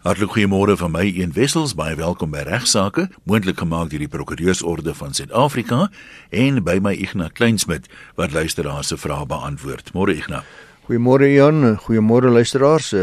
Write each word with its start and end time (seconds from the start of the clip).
Hartlik 0.00 0.30
goeiemôre 0.32 0.78
van 0.80 0.94
my 0.94 1.02
een 1.12 1.34
wessels 1.36 1.74
baie 1.76 1.92
welkom 1.92 2.30
by 2.32 2.40
regsaake 2.46 3.02
moontlik 3.28 3.58
gemaak 3.60 3.90
deur 3.92 4.00
die 4.00 4.08
prokureursorde 4.08 4.94
van 4.96 5.12
Suid-Afrika 5.12 5.90
en 6.32 6.62
by 6.64 6.78
my 6.80 6.94
Ignas 6.96 7.34
Kleinsmid 7.36 7.90
wat 8.16 8.32
luisteraars 8.32 8.88
se 8.94 8.96
vrae 8.96 9.26
beantwoord. 9.28 9.90
Môre 9.92 10.14
Ignas. 10.16 10.46
Goeiemôre 10.88 11.28
Jan, 11.28 11.76
goeiemôre 11.84 12.32
luisteraars. 12.32 12.94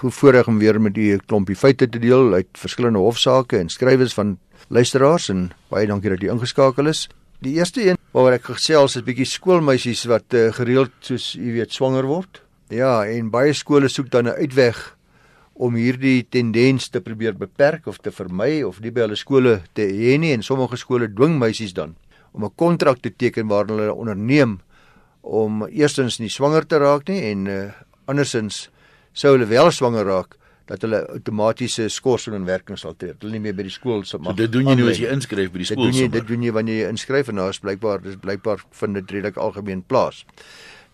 Goed 0.00 0.14
voorreg 0.16 0.48
om 0.48 0.56
weer 0.58 0.80
met 0.80 0.96
u 0.96 1.12
'n 1.12 1.20
klompie 1.26 1.56
feite 1.56 1.88
te 1.88 1.98
deel 1.98 2.32
uit 2.32 2.48
verskillende 2.52 2.98
hofsaake 2.98 3.58
en 3.58 3.68
skrywes 3.68 4.14
van 4.14 4.38
luisteraars 4.68 5.28
en 5.28 5.50
baie 5.68 5.86
dankie 5.86 6.10
dat 6.10 6.22
u 6.22 6.30
ingeskakel 6.30 6.86
is. 6.86 7.08
Die 7.40 7.54
eerste 7.60 7.88
een 7.88 7.98
waaroor 8.12 8.32
ek 8.32 8.44
gesels 8.44 8.96
is 8.96 9.04
bietjie 9.04 9.26
skoolmeisies 9.26 10.04
wat 10.04 10.32
uh, 10.32 10.52
gereeld 10.52 10.90
soos 11.00 11.34
u 11.34 11.52
weet 11.52 11.72
swanger 11.72 12.06
word. 12.06 12.42
Ja, 12.68 13.04
en 13.04 13.30
baie 13.30 13.52
skole 13.52 13.88
soek 13.88 14.10
dan 14.10 14.24
'n 14.24 14.40
uitweg 14.40 14.96
om 15.60 15.76
hierdie 15.76 16.24
tendens 16.32 16.88
te 16.88 17.02
probeer 17.04 17.36
beperk 17.36 17.88
of 17.90 18.00
te 18.00 18.12
vermy 18.14 18.62
of 18.64 18.80
nie 18.80 18.92
by 18.94 19.04
hulle 19.04 19.18
skole 19.18 19.58
te 19.76 19.84
hê 19.84 20.16
nie 20.20 20.32
en 20.32 20.44
sommige 20.46 20.78
skole 20.80 21.10
dwing 21.12 21.36
meisies 21.40 21.74
dan 21.76 21.96
om 22.32 22.44
'n 22.44 22.54
kontrak 22.56 23.02
te 23.02 23.10
teken 23.10 23.48
waar 23.48 23.66
hulle 23.66 23.92
onderneem 23.92 24.60
om 25.20 25.66
eerstens 25.68 26.18
nie 26.18 26.30
swanger 26.30 26.66
te 26.66 26.78
raak 26.78 27.08
nie 27.08 27.20
en 27.32 27.46
uh, 27.46 27.72
andersins 28.06 28.70
sou 29.12 29.36
hulle 29.36 29.46
wel 29.46 29.70
swanger 29.70 30.06
raak 30.06 30.36
dat 30.70 30.82
hulle 30.86 31.00
outomatiese 31.10 31.88
skorsing 31.90 32.36
in 32.36 32.44
werking 32.46 32.78
sal 32.78 32.94
tree. 32.94 33.16
Hulle 33.18 33.32
nie 33.32 33.42
meer 33.42 33.56
by 33.58 33.66
die 33.66 33.74
skool 33.74 34.04
sal 34.06 34.22
mag. 34.22 34.36
So 34.36 34.42
dit 34.44 34.52
doen 34.54 34.68
jy 34.70 34.76
nou 34.78 34.90
as 34.92 35.00
jy 35.02 35.10
inskryf 35.10 35.50
by 35.50 35.58
die 35.58 35.66
skool. 35.66 35.88
Dit 35.88 35.96
doen 35.96 36.02
jy 36.02 36.10
dit 36.14 36.28
doen 36.28 36.44
jy 36.46 36.52
wanneer 36.54 36.78
jy 36.84 36.90
inskryf 36.94 37.28
en 37.32 37.40
daar 37.42 37.50
is 37.50 37.58
blykbaar 37.64 38.04
dis 38.04 38.18
blykbaar 38.22 38.62
vind 38.82 39.00
dit 39.00 39.16
redelik 39.16 39.36
algemeen 39.36 39.82
plaas. 39.82 40.22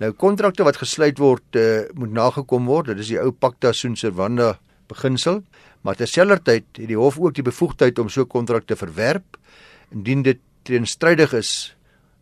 Nou 0.03 0.13
kontrakte 0.13 0.65
wat 0.67 0.77
gesluit 0.77 1.19
word 1.19 1.57
uh, 1.57 1.87
moet 1.97 2.13
nagekom 2.13 2.67
word. 2.69 2.91
Dit 2.93 3.05
is 3.07 3.13
die 3.15 3.21
ou 3.21 3.31
pacta 3.33 3.73
sunt 3.73 3.99
servanda 3.99 4.59
beginsel, 4.91 5.41
maar 5.83 5.97
terselfdertyd 5.97 6.67
het 6.79 6.91
die 6.91 6.99
hof 6.99 7.19
ook 7.19 7.35
die 7.35 7.47
bevoegdheid 7.47 7.99
om 7.99 8.11
so 8.13 8.27
kontrakte 8.29 8.77
verwerp 8.77 9.39
indien 9.95 10.23
dit 10.27 10.43
teenstrydig 10.67 11.33
is 11.39 11.76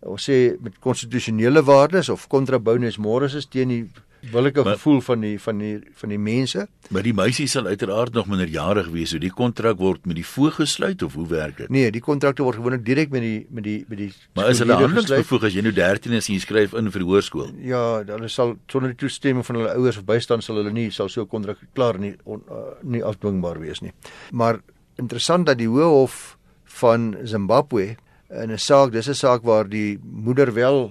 ons 0.04 0.28
sê 0.30 0.56
met 0.60 0.78
konstitusionele 0.80 1.62
waardes 1.64 2.08
of 2.08 2.28
contra 2.28 2.58
bonus 2.58 2.98
mores 2.98 3.34
is 3.34 3.46
teen 3.46 3.68
die 3.68 3.84
billike 4.32 4.62
gevoel 4.64 5.00
van 5.04 5.20
die 5.20 5.34
van 5.40 5.58
die 5.58 5.72
van 6.00 6.12
die 6.12 6.18
mense. 6.18 6.66
Maar 6.94 7.04
die 7.06 7.14
meisie 7.16 7.46
sal 7.50 7.66
uiteraard 7.66 8.14
nog 8.16 8.28
minderjarig 8.30 8.88
wees, 8.92 9.12
so 9.12 9.20
die 9.20 9.32
kontrak 9.32 9.78
word 9.80 10.06
met 10.08 10.18
die 10.18 10.26
voog 10.26 10.58
gesluit 10.60 11.02
of 11.02 11.16
hoe 11.18 11.26
werk 11.28 11.58
dit? 11.62 11.72
Nee, 11.72 11.90
die 11.94 12.02
kontrakte 12.04 12.44
word 12.46 12.58
gewoonlik 12.60 12.84
direk 12.86 13.12
met 13.14 13.24
die 13.24 13.46
met 13.50 13.66
die 13.66 13.78
met 13.88 14.00
die 14.00 14.10
Maar 14.38 14.52
is 14.52 14.62
hulle 14.62 14.78
handelingsbevoeg 14.80 15.48
as 15.48 15.56
jy 15.56 15.64
nou 15.66 15.74
13 15.76 16.18
is 16.18 16.28
en 16.28 16.36
jy 16.36 16.44
skryf 16.44 16.76
in 16.78 16.92
vir 16.94 17.06
hoërskool? 17.08 17.50
Ja, 17.64 17.82
hulle 18.08 18.30
sal 18.32 18.56
sonder 18.72 18.94
die 18.94 19.00
toestemming 19.04 19.46
van 19.46 19.60
hulle 19.60 19.74
ouers 19.74 20.00
of 20.00 20.06
bystand 20.08 20.46
sal 20.46 20.60
hulle 20.60 20.72
nie 20.74 20.90
sal 20.94 21.10
so 21.12 21.22
'n 21.22 21.28
kontrak 21.28 21.58
klaar 21.74 21.98
nie 21.98 22.14
on, 22.24 22.42
uh, 22.50 22.76
nie 22.82 23.02
afdwingbaar 23.02 23.60
wees 23.60 23.82
nie. 23.82 23.92
Maar 24.32 24.60
interessant 24.96 25.46
dat 25.46 25.58
die 25.58 25.68
Hoë 25.68 25.90
Hof 25.90 26.38
van 26.64 27.16
Zimbabwe 27.24 27.96
in 28.42 28.50
'n 28.50 28.58
saak, 28.58 28.92
dis 28.92 29.08
'n 29.08 29.14
saak 29.14 29.42
waar 29.42 29.68
die 29.68 29.98
moeder 30.02 30.52
wel 30.52 30.90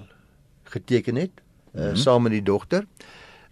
geteken 0.63 1.16
het 1.16 1.31
mm 1.73 1.81
-hmm. 1.81 1.89
uh, 1.89 1.95
saam 1.95 2.23
met 2.23 2.31
die 2.31 2.44
dogter 2.44 2.86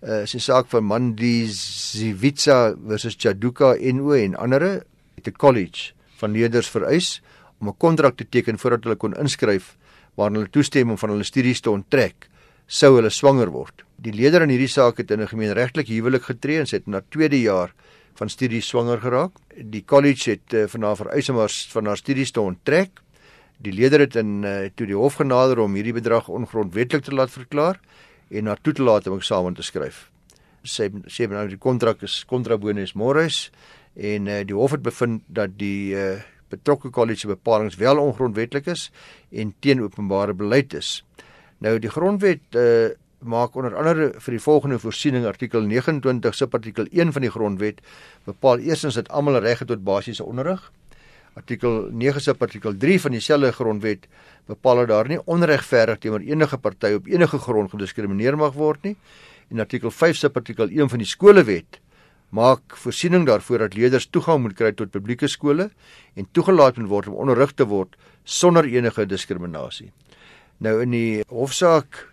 uh, 0.01 0.21
is 0.21 0.35
'n 0.35 0.39
saak 0.39 0.67
van 0.67 0.83
Mandi 0.83 1.47
Zivitsa 1.47 2.75
versus 2.87 3.15
Chaduka 3.17 3.75
NO 3.79 4.11
en 4.11 4.35
ander 4.35 4.83
het 5.15 5.27
'n 5.27 5.37
college 5.37 5.93
van 6.17 6.31
leerders 6.31 6.69
vereis 6.69 7.21
om 7.59 7.67
'n 7.67 7.77
kontrak 7.77 8.17
te 8.17 8.29
teken 8.29 8.57
voordat 8.57 8.83
hulle 8.83 8.95
kon 8.95 9.13
inskryf 9.13 9.77
waarin 10.15 10.35
hulle 10.35 10.49
toestem 10.49 10.89
om 10.89 10.97
van 10.97 11.09
hulle 11.09 11.23
studies 11.23 11.59
te 11.59 11.69
onttrek 11.69 12.29
sou 12.65 12.95
hulle 12.95 13.09
swanger 13.09 13.49
word. 13.51 13.83
Die 13.95 14.13
leerder 14.13 14.41
in 14.41 14.49
hierdie 14.49 14.71
saak 14.71 14.97
het 14.97 15.11
in 15.11 15.21
'n 15.21 15.27
gemeenregtelike 15.27 15.93
huwelik 15.93 16.23
getree 16.23 16.59
en 16.59 16.67
sy 16.67 16.75
het 16.75 16.87
na 16.87 17.01
tweede 17.09 17.41
jaar 17.41 17.73
van 18.15 18.29
studies 18.29 18.67
swanger 18.67 18.99
geraak. 18.99 19.31
Die 19.55 19.83
college 19.85 20.29
het 20.29 20.53
uh, 20.53 20.67
van 20.67 20.81
haar 20.83 20.95
vereis 20.95 21.29
om 21.29 21.37
haar 21.37 21.49
van 21.49 21.85
haar 21.85 21.97
studies 21.97 22.31
te 22.31 22.41
onttrek. 22.41 23.01
Die 23.61 23.73
leerder 23.73 23.99
het 24.05 24.15
in 24.17 24.41
uh, 24.41 24.69
toe 24.73 24.87
die 24.89 24.97
hof 24.97 25.19
genader 25.21 25.59
om 25.61 25.75
hierdie 25.77 25.93
bedrag 25.93 26.29
ongrondwettig 26.33 27.03
te 27.05 27.13
laat 27.13 27.29
verklaar 27.29 27.77
en 28.31 28.47
na 28.49 28.55
toe 28.57 28.73
te 28.73 28.81
laat 28.81 29.07
om 29.07 29.19
eksamen 29.19 29.53
te 29.53 29.65
skryf. 29.65 30.07
Sê 30.65 30.87
sê 31.09 31.27
nou 31.29 31.45
die 31.49 31.59
kontrak 31.61 32.01
is 32.05 32.21
kontrabonus 32.29 32.95
mores 32.97 33.49
en 33.93 34.29
uh, 34.29 34.41
die 34.47 34.57
hof 34.57 34.73
het 34.77 34.85
bevind 34.85 35.21
dat 35.29 35.53
die 35.61 35.93
uh, 35.93 36.23
betrokke 36.49 36.89
kollege 36.89 37.29
bepalinge 37.29 37.77
wel 37.77 38.01
ongrondwettig 38.01 38.65
is 38.71 38.89
en 39.29 39.53
teen 39.59 39.83
openbare 39.85 40.33
beleid 40.33 40.73
is. 40.73 40.99
Nou 41.61 41.77
die 41.79 41.93
grondwet 41.93 42.57
uh, 42.57 42.89
maak 43.21 43.55
onder 43.55 43.75
andere 43.77 44.11
vir 44.17 44.39
die 44.39 44.41
volgende 44.41 44.79
voorsiening 44.81 45.25
artikel 45.29 45.61
29 45.69 46.33
subartikel 46.35 46.89
1 46.89 47.13
van 47.13 47.29
die 47.29 47.33
grondwet 47.33 47.81
bepaal 48.25 48.63
eerstens 48.65 48.97
dat 48.97 49.11
almal 49.13 49.37
reg 49.45 49.61
het 49.61 49.69
tot 49.69 49.83
basiese 49.85 50.25
onderrig. 50.25 50.71
Artikel 51.39 51.87
9 51.95 52.21
sub 52.21 52.41
artikel 52.43 52.75
3 52.77 52.97
van 53.05 53.13
dieselfde 53.15 53.51
grondwet 53.55 54.07
bepaal 54.51 54.81
dat 54.81 54.89
daar 54.91 55.07
nie 55.07 55.19
onregverdig 55.31 56.01
teenoor 56.03 56.25
enige 56.27 56.57
party 56.57 56.91
op 56.97 57.07
enige 57.07 57.39
grond 57.39 57.71
gediskrimineer 57.71 58.35
mag 58.37 58.53
word 58.53 58.83
nie. 58.83 58.95
En 59.51 59.63
artikel 59.63 59.91
5 59.91 60.17
sub 60.17 60.35
artikel 60.35 60.67
1 60.67 60.91
van 60.91 60.99
die 60.99 61.07
skolewet 61.07 61.79
maak 62.31 62.75
voorsiening 62.83 63.25
daarvoor 63.27 63.65
dat 63.65 63.75
leerders 63.75 64.07
toegang 64.07 64.41
moet 64.43 64.55
kry 64.55 64.71
tot 64.75 64.91
publieke 64.91 65.27
skole 65.27 65.69
en 66.15 66.27
toegelaat 66.31 66.77
moet 66.79 66.91
word 66.91 67.07
om 67.11 67.17
onderrig 67.23 67.51
te 67.55 67.67
word 67.67 67.95
sonder 68.23 68.67
enige 68.67 69.05
diskriminasie. 69.05 69.91
Nou 70.59 70.81
in 70.83 70.95
die 70.95 71.23
hofsaak 71.27 72.05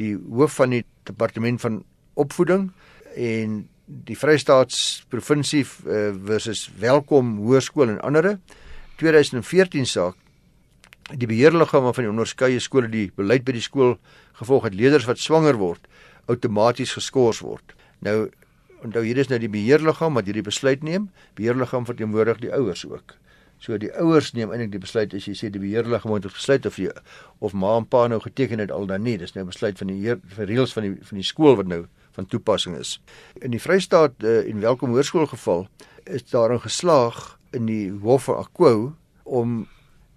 die 0.00 0.14
hoof 0.16 0.56
van 0.60 0.76
die 0.76 0.84
departement 1.08 1.60
van 1.60 1.82
opvoeding 2.20 2.70
en 3.16 3.62
die 3.86 4.16
Vrystaatsprovinsie 4.16 5.64
uh, 5.64 6.12
versus 6.24 6.66
Welkom 6.80 7.36
Hoërskool 7.44 7.92
en 7.92 8.00
ander 8.00 8.36
2014 9.02 9.86
saak 9.90 10.18
die 11.18 11.26
beheerliggame 11.26 11.90
van 11.92 12.06
die 12.06 12.10
onderskeie 12.12 12.60
skole 12.62 12.88
die 12.88 13.08
beleid 13.18 13.42
by 13.44 13.56
die 13.56 13.64
skool 13.64 13.96
gevolg 14.38 14.68
het 14.68 14.76
leerders 14.78 15.08
wat 15.08 15.18
swanger 15.18 15.58
word 15.58 15.88
outomaties 16.30 16.94
geskort 16.94 17.42
word. 17.42 17.74
Nou 18.06 18.30
onthou 18.82 19.02
hier 19.06 19.18
is 19.18 19.30
nou 19.30 19.38
die 19.42 19.50
beheerliggaam 19.50 20.14
wat 20.18 20.26
hierdie 20.26 20.44
besluit 20.46 20.82
neem. 20.86 21.10
Beheerliggaam 21.38 21.86
verteenwoordig 21.86 22.40
die 22.42 22.52
ouers 22.54 22.84
ook. 22.86 23.16
So 23.62 23.78
die 23.78 23.92
ouers 23.94 24.32
neem 24.34 24.50
eintlik 24.50 24.72
die 24.74 24.82
besluit 24.82 25.14
as 25.14 25.28
jy 25.28 25.36
sê 25.38 25.50
die 25.54 25.62
beheerliggaam 25.62 26.10
moet 26.10 26.26
besluit 26.26 26.66
of 26.66 26.78
jy 26.82 26.90
of 27.38 27.54
ma 27.54 27.76
en 27.78 27.86
pa 27.86 28.08
nou 28.10 28.18
geteken 28.22 28.62
het 28.62 28.74
al 28.74 28.88
dan 28.90 29.06
nie. 29.06 29.14
Dis 29.18 29.36
nou 29.36 29.46
besluit 29.50 29.78
van 29.78 29.92
die 29.92 30.00
heer, 30.02 30.18
vir 30.34 30.50
reëls 30.50 30.74
van 30.74 30.88
die 30.88 30.96
van 31.10 31.20
die 31.20 31.26
skool 31.26 31.58
wat 31.60 31.70
nou 31.70 31.84
van 32.14 32.26
toepassing 32.26 32.74
is. 32.78 32.96
In 33.38 33.54
die 33.54 33.62
Vrystaat 33.62 34.18
uh, 34.22 34.42
en 34.46 34.62
Welkom 34.62 34.94
Hoërskool 34.94 35.30
geval 35.30 35.68
is 36.06 36.26
daar 36.30 36.54
'n 36.54 36.66
geslaag 36.66 37.38
in 37.52 37.66
die 37.66 37.90
Hof 38.02 38.24
van 38.28 38.42
Akwo 38.42 38.94
om 39.24 39.66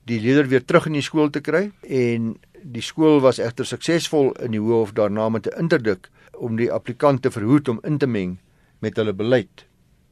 die 0.05 0.19
leerder 0.21 0.47
weer 0.47 0.65
terug 0.65 0.85
in 0.85 0.97
die 0.97 1.05
skool 1.05 1.29
te 1.29 1.41
kry 1.41 1.71
en 1.81 2.35
die 2.65 2.81
skool 2.81 3.21
was 3.21 3.39
egter 3.41 3.65
suksesvol 3.65 4.31
in 4.45 4.55
die 4.55 4.61
hoof 4.61 4.93
daarna 4.97 5.29
met 5.29 5.47
'n 5.47 5.59
interdik 5.59 6.09
om 6.37 6.55
die 6.55 6.71
applikant 6.71 7.21
te 7.21 7.31
verhoed 7.31 7.69
om 7.69 7.79
in 7.83 7.97
te 7.97 8.07
meng 8.07 8.37
met 8.79 8.95
hulle 8.95 9.13
beleid. 9.13 9.65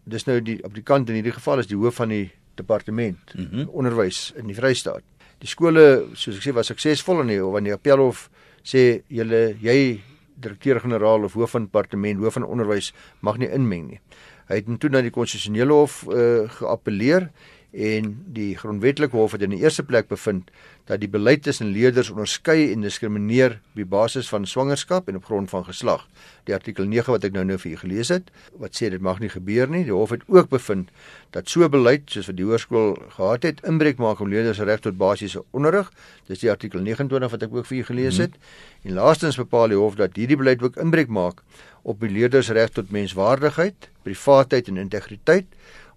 Dis 0.04 0.26
nou 0.26 0.42
die 0.42 0.64
applikant 0.66 1.10
in 1.10 1.16
hierdie 1.16 1.34
geval 1.34 1.60
is 1.60 1.68
die 1.68 1.78
hoof 1.78 1.96
van 1.96 2.10
die 2.10 2.32
departement 2.56 3.34
mm 3.36 3.48
-hmm. 3.52 3.70
onderwys 3.70 4.34
in 4.36 4.48
die 4.48 4.56
Vrystaat. 4.56 5.04
Die 5.38 5.48
skole, 5.48 6.06
soos 6.14 6.38
ek 6.38 6.44
sê, 6.44 6.54
was 6.54 6.68
suksesvol 6.68 7.22
in 7.22 7.28
die 7.28 7.40
hof 7.40 7.52
want 7.54 7.66
die 7.66 7.74
appelhof 7.74 8.30
sê 8.64 9.04
julle 9.08 9.56
jy 9.62 10.02
direkteur-generaal 10.36 11.24
of 11.24 11.34
hoof 11.34 11.52
van 11.52 11.64
departement, 11.64 12.20
hoof 12.20 12.34
van 12.34 12.44
onderwys 12.44 12.94
mag 13.20 13.38
nie 13.38 13.50
inmeng 13.50 13.90
nie. 13.90 14.00
Hy 14.48 14.62
het 14.62 14.72
toe 14.80 14.92
na 14.92 15.02
die 15.02 15.14
konstitusionele 15.14 15.74
hof 15.84 16.04
uh, 16.10 16.50
geappeleer 16.60 17.30
en 17.74 18.12
die 18.30 18.54
grondwetlike 18.58 19.18
hof 19.18 19.34
het 19.34 19.42
in 19.42 19.56
die 19.56 19.64
eerste 19.64 19.84
plek 19.84 20.06
bevind 20.12 20.52
dat 20.86 21.00
die 21.02 21.10
beleid 21.10 21.42
tussen 21.44 21.72
leerders 21.74 22.12
onderskei 22.12 22.68
en 22.74 22.84
diskrimineer 22.86 23.56
op 23.74 23.90
basis 23.90 24.30
van 24.30 24.46
swangerskap 24.46 25.08
en 25.08 25.16
op 25.16 25.26
grond 25.26 25.50
van 25.50 25.66
geslag. 25.66 26.04
Die 26.46 26.54
artikel 26.54 26.86
9 26.86 27.16
wat 27.16 27.24
ek 27.24 27.34
nou 27.34 27.46
nou 27.48 27.58
vir 27.58 27.72
u 27.72 27.78
gelees 27.82 28.12
het, 28.14 28.30
wat 28.60 28.76
sê 28.78 28.92
dit 28.94 29.02
mag 29.02 29.22
nie 29.24 29.32
gebeur 29.32 29.72
nie. 29.72 29.86
Die 29.88 29.96
hof 29.96 30.14
het 30.14 30.26
ook 30.28 30.52
bevind 30.52 30.92
dat 31.34 31.50
so 31.50 31.66
beleid 31.70 32.12
soos 32.12 32.28
wat 32.30 32.38
die 32.38 32.46
hoërskool 32.46 32.94
gehad 33.16 33.48
het, 33.48 33.64
inbreuk 33.66 33.98
maak 33.98 34.22
op 34.22 34.30
leerders 34.30 34.60
se 34.62 34.68
reg 34.70 34.84
tot 34.84 35.00
basiese 35.00 35.42
onderrig. 35.52 35.90
Dis 36.28 36.44
die 36.44 36.52
artikel 36.52 36.84
29 36.84 37.32
wat 37.32 37.48
ek 37.48 37.56
ook 37.56 37.70
vir 37.72 37.80
u 37.80 37.84
gelees 37.90 38.20
het. 38.22 38.36
Hmm. 38.36 38.92
En 38.92 39.00
laastens 39.00 39.40
bepaal 39.40 39.74
die 39.74 39.80
hof 39.80 39.96
dat 39.96 40.20
hierdie 40.20 40.38
beleid 40.38 40.62
ook 40.62 40.78
inbreuk 40.78 41.10
maak 41.10 41.42
op 41.84 42.00
die 42.00 42.10
leerders 42.10 42.50
reg 42.56 42.72
tot 42.72 42.92
menswaardigheid, 42.92 43.90
privaatheid 44.08 44.68
en 44.72 44.80
integriteit 44.82 45.48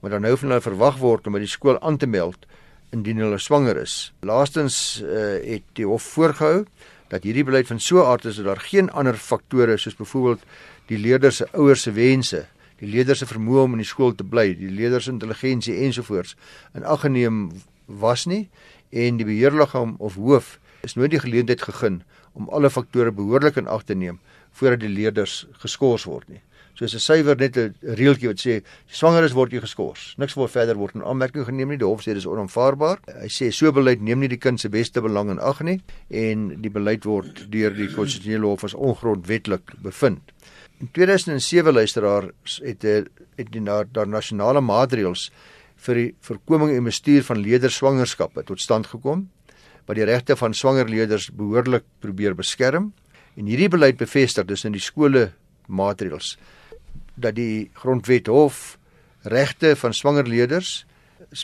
wat 0.03 0.13
dan 0.13 0.27
nou 0.27 0.35
van 0.37 0.53
hulle 0.53 0.65
verwag 0.65 0.99
word 1.01 1.27
om 1.27 1.37
by 1.37 1.43
die 1.43 1.51
skool 1.51 1.79
aan 1.81 1.99
te 1.99 2.07
meld 2.11 2.47
indien 2.95 3.23
hulle 3.23 3.39
swanger 3.43 3.79
is. 3.81 4.13
Laastens 4.27 5.01
uh, 5.03 5.39
het 5.43 5.65
die 5.79 5.87
hof 5.87 6.05
voorgehou 6.17 6.67
dat 7.11 7.23
hierdie 7.27 7.47
beleid 7.47 7.71
van 7.71 7.81
so 7.81 8.03
'n 8.03 8.07
aard 8.07 8.25
is 8.25 8.37
dat 8.37 8.47
daar 8.47 8.61
geen 8.61 8.91
ander 8.91 9.15
faktore 9.15 9.77
soos 9.77 9.97
byvoorbeeld 9.97 10.43
die 10.87 10.99
leerders 10.99 11.37
se 11.37 11.49
ouers 11.53 11.83
se 11.83 11.93
wense, 11.93 12.47
die 12.79 12.89
leerders 12.89 13.19
se 13.19 13.27
vermoë 13.27 13.63
om 13.63 13.73
in 13.73 13.83
die 13.83 13.87
skool 13.87 14.15
te 14.15 14.25
bly, 14.25 14.55
die 14.55 14.71
leerders 14.71 15.05
se 15.05 15.11
intelligensie 15.11 15.75
ensovoorts 15.87 16.37
in 16.75 16.85
ag 16.85 17.01
geneem 17.01 17.51
was 17.87 18.27
nie 18.27 18.49
en 18.91 19.17
die 19.17 19.27
beheerliggaam 19.27 19.95
of 19.99 20.15
hoof 20.15 20.59
is 20.83 20.95
nooit 20.95 21.11
die 21.11 21.21
geleentheid 21.21 21.63
gegee 21.63 21.99
om 22.33 22.49
alle 22.49 22.71
faktore 22.71 23.13
behoorlik 23.13 23.57
in 23.57 23.67
ag 23.67 23.83
te 23.85 23.95
neem 23.95 24.19
voordat 24.57 24.81
die 24.81 24.93
leerders 24.93 25.45
geskort 25.63 26.07
word 26.09 26.29
nie. 26.33 26.43
So 26.77 26.85
is 26.85 26.95
'n 26.95 27.01
suiwer 27.01 27.37
net 27.37 27.57
'n 27.57 27.75
reeltjie 27.83 28.29
wat 28.29 28.41
sê 28.41 28.63
swanger 28.87 29.25
is 29.25 29.33
word 29.33 29.53
jy 29.53 29.61
geskort. 29.61 30.15
Niks 30.19 30.37
word 30.37 30.51
verder 30.51 30.77
word 30.77 30.95
in 30.95 31.03
aanmerking 31.03 31.47
geneem 31.47 31.69
nie. 31.69 31.79
Die 31.79 31.87
hof 31.87 32.03
sê 32.03 32.13
dis 32.13 32.27
onaanvaarbaar. 32.27 32.99
Hy 33.23 33.29
sê 33.29 33.51
so 33.51 33.73
beleid 33.73 34.03
neem 34.03 34.21
nie 34.21 34.29
die 34.29 34.37
kind 34.37 34.61
se 34.61 34.69
beste 34.69 35.01
belang 35.01 35.31
in 35.31 35.39
ag 35.39 35.63
nie 35.63 35.81
en 36.11 36.61
die 36.61 36.69
beleid 36.69 37.05
word 37.05 37.51
deur 37.51 37.71
die 37.71 37.89
konstitusionele 37.89 38.47
hof 38.47 38.65
as 38.65 38.75
ongrondwetlik 38.75 39.81
bevind. 39.83 40.21
In 40.81 40.89
2007 40.93 41.73
luisteraar 41.73 42.31
het 42.63 42.83
het 42.83 43.51
die 43.51 43.61
na 43.61 43.85
daar 43.85 44.09
nasionale 44.09 44.61
maatreëls 44.61 45.31
vir 45.77 45.95
die 45.95 46.15
voorkoming 46.21 46.77
en 46.77 46.85
bestuur 46.85 47.25
van 47.25 47.41
leederswangerskappe 47.41 48.45
tot 48.45 48.61
stand 48.61 48.87
gekom 48.87 49.31
wat 49.87 49.97
die 49.97 50.05
regte 50.05 50.37
van 50.37 50.55
swanger 50.55 50.89
leerders 50.91 51.31
behoorlik 51.31 51.85
probeer 52.01 52.35
beskerm 52.35 52.93
en 53.37 53.49
hierdie 53.51 53.71
beleid 53.73 53.99
bevestig 54.01 54.47
dus 54.49 54.65
in 54.65 54.75
die 54.77 54.83
skole 54.83 55.31
maatreëls 55.67 56.37
dat 57.17 57.37
die 57.37 57.71
grondwet 57.81 58.29
hof 58.33 58.77
regte 59.27 59.75
van 59.77 59.95
swanger 59.95 60.29
leerders 60.29 60.85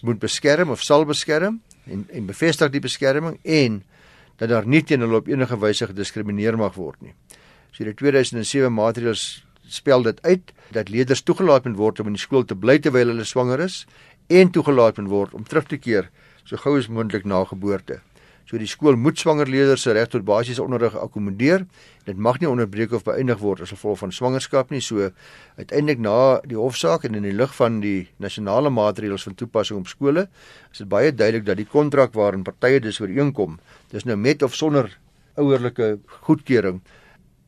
moet 0.02 0.20
beskerm 0.20 0.70
of 0.70 0.82
sal 0.82 1.04
beskerm 1.08 1.60
en 1.84 2.04
en 2.10 2.26
bevestig 2.26 2.70
die 2.70 2.82
beskerming 2.82 3.38
en 3.42 3.82
dat 4.38 4.48
daar 4.48 4.66
nie 4.66 4.82
teen 4.82 5.00
hulle 5.04 5.20
op 5.20 5.28
enige 5.28 5.58
wyse 5.58 5.86
gediskrimineer 5.86 6.56
mag 6.58 6.74
word 6.74 7.00
nie. 7.02 7.14
So 7.72 7.84
die 7.84 7.94
2007 7.94 8.72
maatreëls 8.74 9.44
spel 9.68 10.02
dit 10.02 10.18
uit 10.22 10.52
dat 10.74 10.90
leerders 10.92 11.22
toegelaat 11.22 11.64
moet 11.68 11.78
word 11.78 12.00
om 12.00 12.10
in 12.10 12.18
die 12.18 12.22
skool 12.22 12.44
te 12.44 12.56
bly 12.58 12.78
terwyl 12.82 13.12
hulle 13.12 13.26
swanger 13.28 13.62
is 13.64 13.84
en 14.28 14.50
toegelaat 14.50 14.98
moet 15.00 15.10
word 15.10 15.34
om 15.38 15.44
terug 15.48 15.68
te 15.70 15.78
keer 15.78 16.10
so 16.44 16.58
gou 16.58 16.76
as 16.78 16.88
moontlik 16.88 17.24
na 17.24 17.44
geboorte. 17.46 18.00
So 18.50 18.58
die 18.58 18.68
skool 18.68 18.98
moet 18.98 19.20
swanger 19.20 19.48
leerders 19.48 19.84
se 19.86 19.94
reg 19.96 20.10
tot 20.12 20.24
basiese 20.28 20.62
onderrig 20.62 20.96
akkommodeer. 20.98 21.66
Dit 22.06 22.18
mag 22.18 22.40
nie 22.42 22.50
onderbreek 22.50 22.92
of 22.92 23.04
beëindig 23.06 23.38
word 23.40 23.62
as 23.64 23.72
gevolg 23.74 24.00
van 24.02 24.12
swangerskap 24.12 24.72
nie. 24.74 24.82
So 24.84 25.10
uiteindelik 25.56 26.02
na 26.02 26.16
die 26.46 26.58
hofsaak 26.58 27.06
en 27.08 27.18
in 27.18 27.26
die 27.28 27.36
lig 27.36 27.54
van 27.56 27.80
die 27.84 28.08
nasionale 28.22 28.70
maatreëls 28.70 29.28
van 29.28 29.38
toepassing 29.38 29.80
op 29.80 29.92
skole, 29.92 30.26
is 30.72 30.82
dit 30.82 30.90
baie 30.90 31.12
duidelik 31.14 31.46
dat 31.46 31.60
die 31.62 31.68
kontrak 31.68 32.16
waarin 32.18 32.42
partye 32.46 32.82
dus 32.82 33.00
ooreenkom, 33.00 33.60
dis 33.94 34.04
nou 34.08 34.18
met 34.18 34.42
of 34.42 34.56
sonder 34.58 34.90
ouerlike 35.40 35.96
goedkeuring 36.26 36.82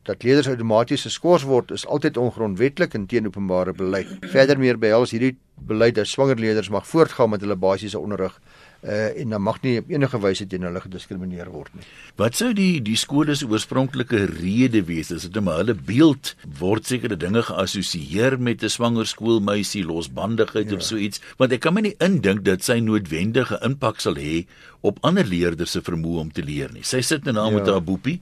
dat 0.05 0.23
leerders 0.23 0.47
outomaties 0.47 1.01
geskort 1.07 1.45
word 1.49 1.71
is 1.73 1.85
altyd 1.89 2.17
ongrondwetlik 2.21 2.93
en 2.93 3.07
teen 3.09 3.25
openbare 3.25 3.73
beleid. 3.73 4.11
Verder 4.29 4.59
meer 4.61 4.77
behels 4.77 5.15
hierdie 5.15 5.33
beleid 5.65 5.95
dat 5.97 6.07
swanger 6.07 6.37
leerders 6.37 6.69
mag 6.69 6.85
voortgaan 6.87 7.31
met 7.33 7.41
hulle 7.41 7.57
basiese 7.57 7.99
onderrig 7.99 8.37
uh, 8.85 9.21
en 9.21 9.33
dan 9.33 9.41
mag 9.41 9.61
nie 9.63 9.79
op 9.81 9.89
enige 9.89 10.19
wyse 10.21 10.47
teen 10.49 10.65
hulle 10.67 10.81
gediskrimineer 10.83 11.49
word 11.53 11.73
nie. 11.75 11.85
Wat 12.21 12.37
sou 12.37 12.51
die 12.57 12.79
die 12.85 12.97
skole 12.99 13.35
se 13.35 13.47
oorspronklike 13.49 14.25
rede 14.31 14.85
wees 14.89 15.11
as 15.15 15.27
dit 15.27 15.41
maar 15.43 15.63
hulle 15.63 15.75
beeld 15.75 16.35
word 16.59 16.87
sekere 16.89 17.17
dinge 17.19 17.43
geassosieer 17.49 18.37
met 18.39 18.63
'n 18.63 18.69
swanger 18.69 19.09
skoolmeisie 19.09 19.83
losbandigheid 19.85 20.69
ja. 20.69 20.77
of 20.77 20.83
so 20.83 20.97
iets 20.97 21.21
want 21.37 21.51
ek 21.51 21.61
kan 21.65 21.73
my 21.73 21.81
nie 21.81 21.97
indink 21.99 22.45
dat 22.45 22.63
sy 22.63 22.79
noodwendige 22.79 23.59
impak 23.65 23.99
sal 23.99 24.15
hê 24.15 24.45
op 24.81 24.99
ander 25.01 25.25
leerders 25.25 25.71
se 25.71 25.81
vermoë 25.81 26.19
om 26.19 26.31
te 26.31 26.43
leer 26.43 26.71
nie. 26.71 26.83
Sy 26.83 27.01
sit 27.01 27.25
nou 27.25 27.35
ja. 27.35 27.49
met 27.49 27.67
haar 27.67 27.81
boepie 27.83 28.21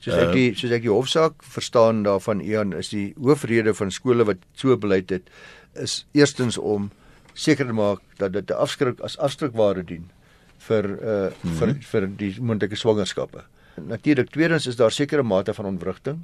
Soos 0.00 0.16
ek 0.16 0.32
die 0.32 0.52
soos 0.56 0.72
ek 0.72 0.84
die 0.86 0.92
hofsaak 0.92 1.42
verstaan 1.44 2.04
daarvan 2.06 2.40
Ian 2.40 2.72
is 2.72 2.88
die 2.88 3.12
hoofrede 3.20 3.74
van 3.76 3.92
skole 3.92 4.24
wat 4.24 4.40
so 4.56 4.76
beleid 4.80 5.12
het 5.12 5.28
is 5.76 6.06
eerstens 6.16 6.56
om 6.58 6.88
seker 7.34 7.74
maak 7.74 8.00
dat 8.18 8.32
dit 8.32 8.50
'n 8.50 8.54
afskrik 8.54 9.00
as 9.00 9.18
afskrikwaarde 9.18 9.84
dien 9.84 10.10
vir 10.58 10.84
uh 10.84 11.30
mm 11.30 11.32
-hmm. 11.42 11.56
vir 11.58 11.76
vir 11.80 12.06
die 12.16 12.34
moontlike 12.40 12.76
swangerskappe. 12.76 13.44
Natuurlik 13.76 14.30
tweedens 14.30 14.66
is 14.66 14.76
daar 14.76 14.90
sekere 14.90 15.22
mate 15.22 15.54
van 15.54 15.66
ontwrigting 15.66 16.20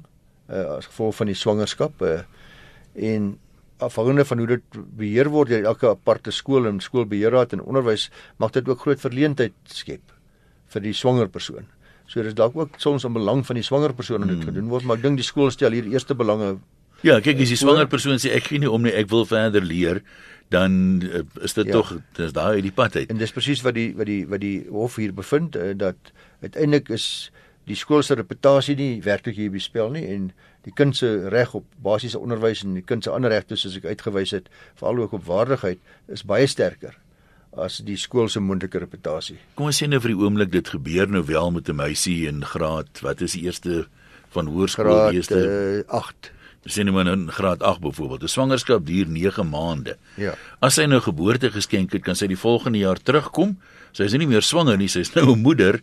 uh 0.49 0.77
as 0.77 0.85
gevolg 0.85 1.15
van 1.15 1.27
die 1.27 1.35
swangerskap 1.35 2.01
uh 2.01 2.21
en 2.95 3.37
afhangende 3.77 4.25
van 4.25 4.37
hoe 4.37 4.47
dit 4.47 4.61
beheer 4.97 5.29
word 5.29 5.49
deur 5.49 5.63
elke 5.63 5.89
aparte 5.89 6.31
skool 6.31 6.65
en 6.65 6.79
skoolbeheerraad 6.79 7.53
en 7.53 7.61
onderwys 7.61 8.09
mag 8.37 8.51
dit 8.51 8.67
ook 8.67 8.79
groot 8.79 8.99
verleentheid 8.99 9.53
skep 9.63 10.13
vir 10.73 10.81
die 10.81 10.93
swanger 10.93 11.29
persoon. 11.29 11.67
So 12.07 12.23
dis 12.23 12.33
dalk 12.33 12.55
ook 12.55 12.69
soms 12.77 13.05
'n 13.05 13.13
belang 13.13 13.45
van 13.45 13.55
die 13.55 13.63
swanger 13.63 13.93
persoon 13.93 14.21
om 14.21 14.27
dit 14.27 14.43
gedoen 14.43 14.69
word, 14.69 14.83
maar 14.83 14.97
ek 14.97 15.03
dink 15.03 15.17
die 15.17 15.23
skool 15.23 15.51
stel 15.51 15.71
hier 15.71 15.85
eerste 15.85 16.15
belange 16.15 16.57
Ja, 17.05 17.19
kyk 17.21 17.43
as 17.43 17.51
die 17.53 17.59
swanger 17.59 17.87
persoon 17.89 18.17
sê 18.21 18.31
ek 18.37 18.49
gee 18.49 18.61
nie 18.63 18.69
om 18.71 18.81
nie, 18.81 18.93
ek 18.95 19.09
wil 19.11 19.25
verder 19.29 19.65
leer, 19.65 20.01
dan 20.53 21.01
uh, 21.03 21.23
is 21.43 21.53
dit 21.57 21.67
ja. 21.67 21.75
tog 21.75 21.91
dis 22.17 22.33
daar 22.33 22.55
uit 22.55 22.65
die 22.65 22.73
pad 22.73 22.95
uit. 22.95 23.09
En 23.11 23.19
dis 23.19 23.33
presies 23.35 23.61
wat 23.65 23.75
die 23.77 23.91
wat 23.97 24.07
die 24.09 24.21
wat 24.29 24.41
die 24.41 24.61
hof 24.71 24.95
hier 25.01 25.13
bevind 25.13 25.57
uh, 25.59 25.73
dat 25.77 26.13
uiteindelik 26.41 26.89
is 26.95 27.07
die 27.67 27.75
skool 27.75 28.03
se 28.03 28.15
reputasie 28.15 28.77
nie 28.79 29.01
werklik 29.03 29.35
hier 29.35 29.51
bespel 29.51 29.91
nie 29.91 30.05
en 30.07 30.29
die 30.63 30.71
kind 30.75 30.95
se 30.95 31.09
reg 31.31 31.51
op 31.55 31.67
basiese 31.83 32.19
onderwys 32.19 32.63
en 32.63 32.77
die 32.79 32.85
kind 32.85 33.03
se 33.03 33.11
ander 33.11 33.31
regte 33.31 33.57
soos 33.59 33.75
ek 33.79 33.89
uitgewys 33.91 34.33
het, 34.35 34.47
veral 34.79 35.03
ook 35.03 35.17
op 35.19 35.27
waardigheid, 35.27 35.83
is 36.11 36.23
baie 36.27 36.47
sterker 36.47 36.95
as 37.57 37.79
die 37.83 37.97
skool 37.97 38.27
se 38.29 38.39
moontlike 38.43 38.79
reputasie. 38.83 39.37
Kom 39.57 39.71
ons 39.71 39.79
sê 39.81 39.87
nou 39.89 39.99
vir 40.03 40.13
die 40.13 40.19
oomblik 40.19 40.51
dit 40.53 40.71
gebeur 40.71 41.09
nou 41.11 41.23
wel 41.27 41.51
met 41.51 41.69
'n 41.69 41.75
meisie 41.75 42.27
in 42.27 42.43
graad, 42.45 43.01
wat 43.01 43.21
is 43.21 43.33
die 43.33 43.43
eerste 43.47 43.87
van 44.31 44.47
hoërskool 44.47 45.11
eerste 45.11 45.83
8 45.87 46.31
sê 46.67 46.83
net 46.85 46.93
maar 46.93 47.07
in 47.11 47.27
graad 47.31 47.63
8 47.63 47.81
byvoorbeeld. 47.81 48.23
'n 48.23 48.27
Swangerskap 48.27 48.85
duur 48.85 49.07
9 49.07 49.49
maande. 49.49 49.97
Ja. 50.15 50.35
As 50.59 50.75
sy 50.75 50.85
nou 50.85 50.99
geboorte 51.01 51.51
geskenk 51.51 51.91
het, 51.91 52.03
kan 52.03 52.15
sy 52.15 52.27
die 52.27 52.39
volgende 52.39 52.77
jaar 52.77 52.99
terugkom. 53.01 53.57
Sy 53.91 54.03
is 54.03 54.13
nie 54.13 54.27
meer 54.27 54.41
swanger 54.45 54.77
nie, 54.77 54.87
sy 54.87 54.99
is 54.99 55.13
nou 55.15 55.31
'n 55.33 55.41
moeder. 55.41 55.81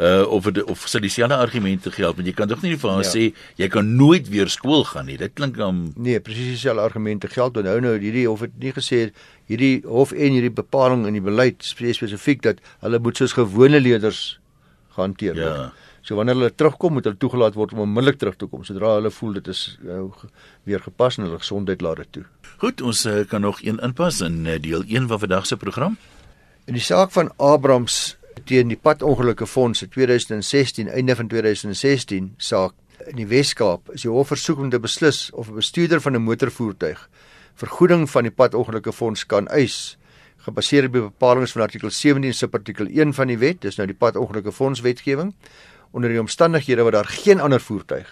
Uh 0.00 0.24
of 0.32 0.44
het, 0.44 0.62
of 0.64 0.86
sal 0.88 1.00
dieselfde 1.00 1.36
argumente 1.36 1.90
geld, 1.92 2.16
want 2.16 2.26
jy 2.26 2.32
kan 2.32 2.48
tog 2.48 2.62
nie 2.62 2.76
vir 2.76 2.90
haar 2.90 3.04
ja. 3.04 3.10
sê 3.10 3.34
jy 3.56 3.68
kan 3.68 3.96
nooit 3.96 4.28
weer 4.28 4.48
skool 4.48 4.84
gaan 4.84 5.06
nie. 5.06 5.16
Dit 5.16 5.34
klink 5.34 5.56
dan 5.56 5.92
Nee, 5.96 6.20
presies 6.20 6.56
dieselfde 6.56 6.80
argumente 6.80 7.28
geld. 7.28 7.56
Onthou 7.56 7.80
nou 7.80 7.98
hierdie 7.98 8.26
hof 8.26 8.40
het 8.40 8.56
nie 8.58 8.72
gesê 8.72 9.10
hierdie 9.46 9.82
hof 9.84 10.12
en 10.12 10.32
hierdie 10.32 10.50
bepaling 10.50 11.04
in 11.06 11.12
die 11.12 11.20
beleid 11.20 11.60
spesifiek 11.60 12.40
dat 12.42 12.64
hulle 12.80 12.98
moet 12.98 13.16
soos 13.16 13.36
gewone 13.36 13.80
leerders 13.80 14.40
gehanteer 14.96 15.36
word. 15.36 15.72
So 16.02 16.16
wanneer 16.16 16.34
hulle 16.38 16.54
terugkom, 16.54 16.96
moet 16.96 17.04
hulle 17.04 17.18
toegelaat 17.20 17.56
word 17.58 17.74
om 17.76 17.82
onmiddellik 17.84 18.18
terug 18.20 18.36
te 18.40 18.48
kom 18.48 18.64
sodra 18.64 18.94
hulle 18.96 19.10
voel 19.12 19.36
dit 19.38 19.50
is 19.52 19.78
uh, 19.84 20.02
weer 20.68 20.80
gepas 20.80 21.18
en 21.18 21.26
hulle 21.26 21.40
gesondheid 21.42 21.82
laat 21.84 22.00
dit 22.04 22.12
toe. 22.18 22.24
Goed, 22.62 22.80
ons 22.80 23.04
uh, 23.06 23.20
kan 23.28 23.44
nog 23.44 23.60
een 23.62 23.80
inpas 23.84 24.20
in 24.24 24.46
uh, 24.46 24.56
deel 24.60 24.86
1 24.88 25.08
van 25.08 25.20
vandag 25.26 25.46
se 25.46 25.56
program. 25.56 25.98
In 26.64 26.78
die 26.78 26.84
saak 26.84 27.12
van 27.12 27.32
Abrams 27.36 28.16
teen 28.48 28.72
die 28.72 28.78
padongelukke 28.80 29.46
fonds 29.46 29.82
in 29.82 29.90
2016, 29.92 30.88
einde 30.88 31.16
van 31.16 31.28
2016 31.28 32.34
saak 32.38 32.76
in 33.08 33.16
die 33.16 33.28
Wes-Kaap, 33.28 33.92
is 33.92 34.04
die 34.04 34.12
hof 34.12 34.32
versoek 34.32 34.60
om 34.60 34.70
te 34.70 34.80
beslis 34.80 35.30
of 35.32 35.48
'n 35.48 35.60
bestuurder 35.60 36.00
van 36.00 36.16
'n 36.16 36.24
motorvoertuig 36.24 37.08
vergoeding 37.60 38.08
van 38.10 38.28
die 38.28 38.32
padongelukke 38.32 38.92
fonds 38.92 39.26
kan 39.26 39.48
eis 39.48 39.96
gebaseer 40.40 40.86
op 40.88 40.94
die 40.96 41.02
bepalinge 41.04 41.50
van 41.52 41.66
artikel 41.66 41.90
17 41.92 42.34
subartikel 42.34 42.88
1 42.88 43.12
van 43.14 43.28
die 43.28 43.38
wet, 43.38 43.60
dis 43.60 43.76
nou 43.76 43.86
die 43.90 43.96
padongelukke 43.96 44.52
fonds 44.52 44.80
wetgewing 44.80 45.34
onder 45.90 46.10
die 46.10 46.20
omstandighede 46.20 46.82
wat 46.82 46.92
daar 46.92 47.10
geen 47.10 47.40
ander 47.40 47.60
voertuig 47.60 48.08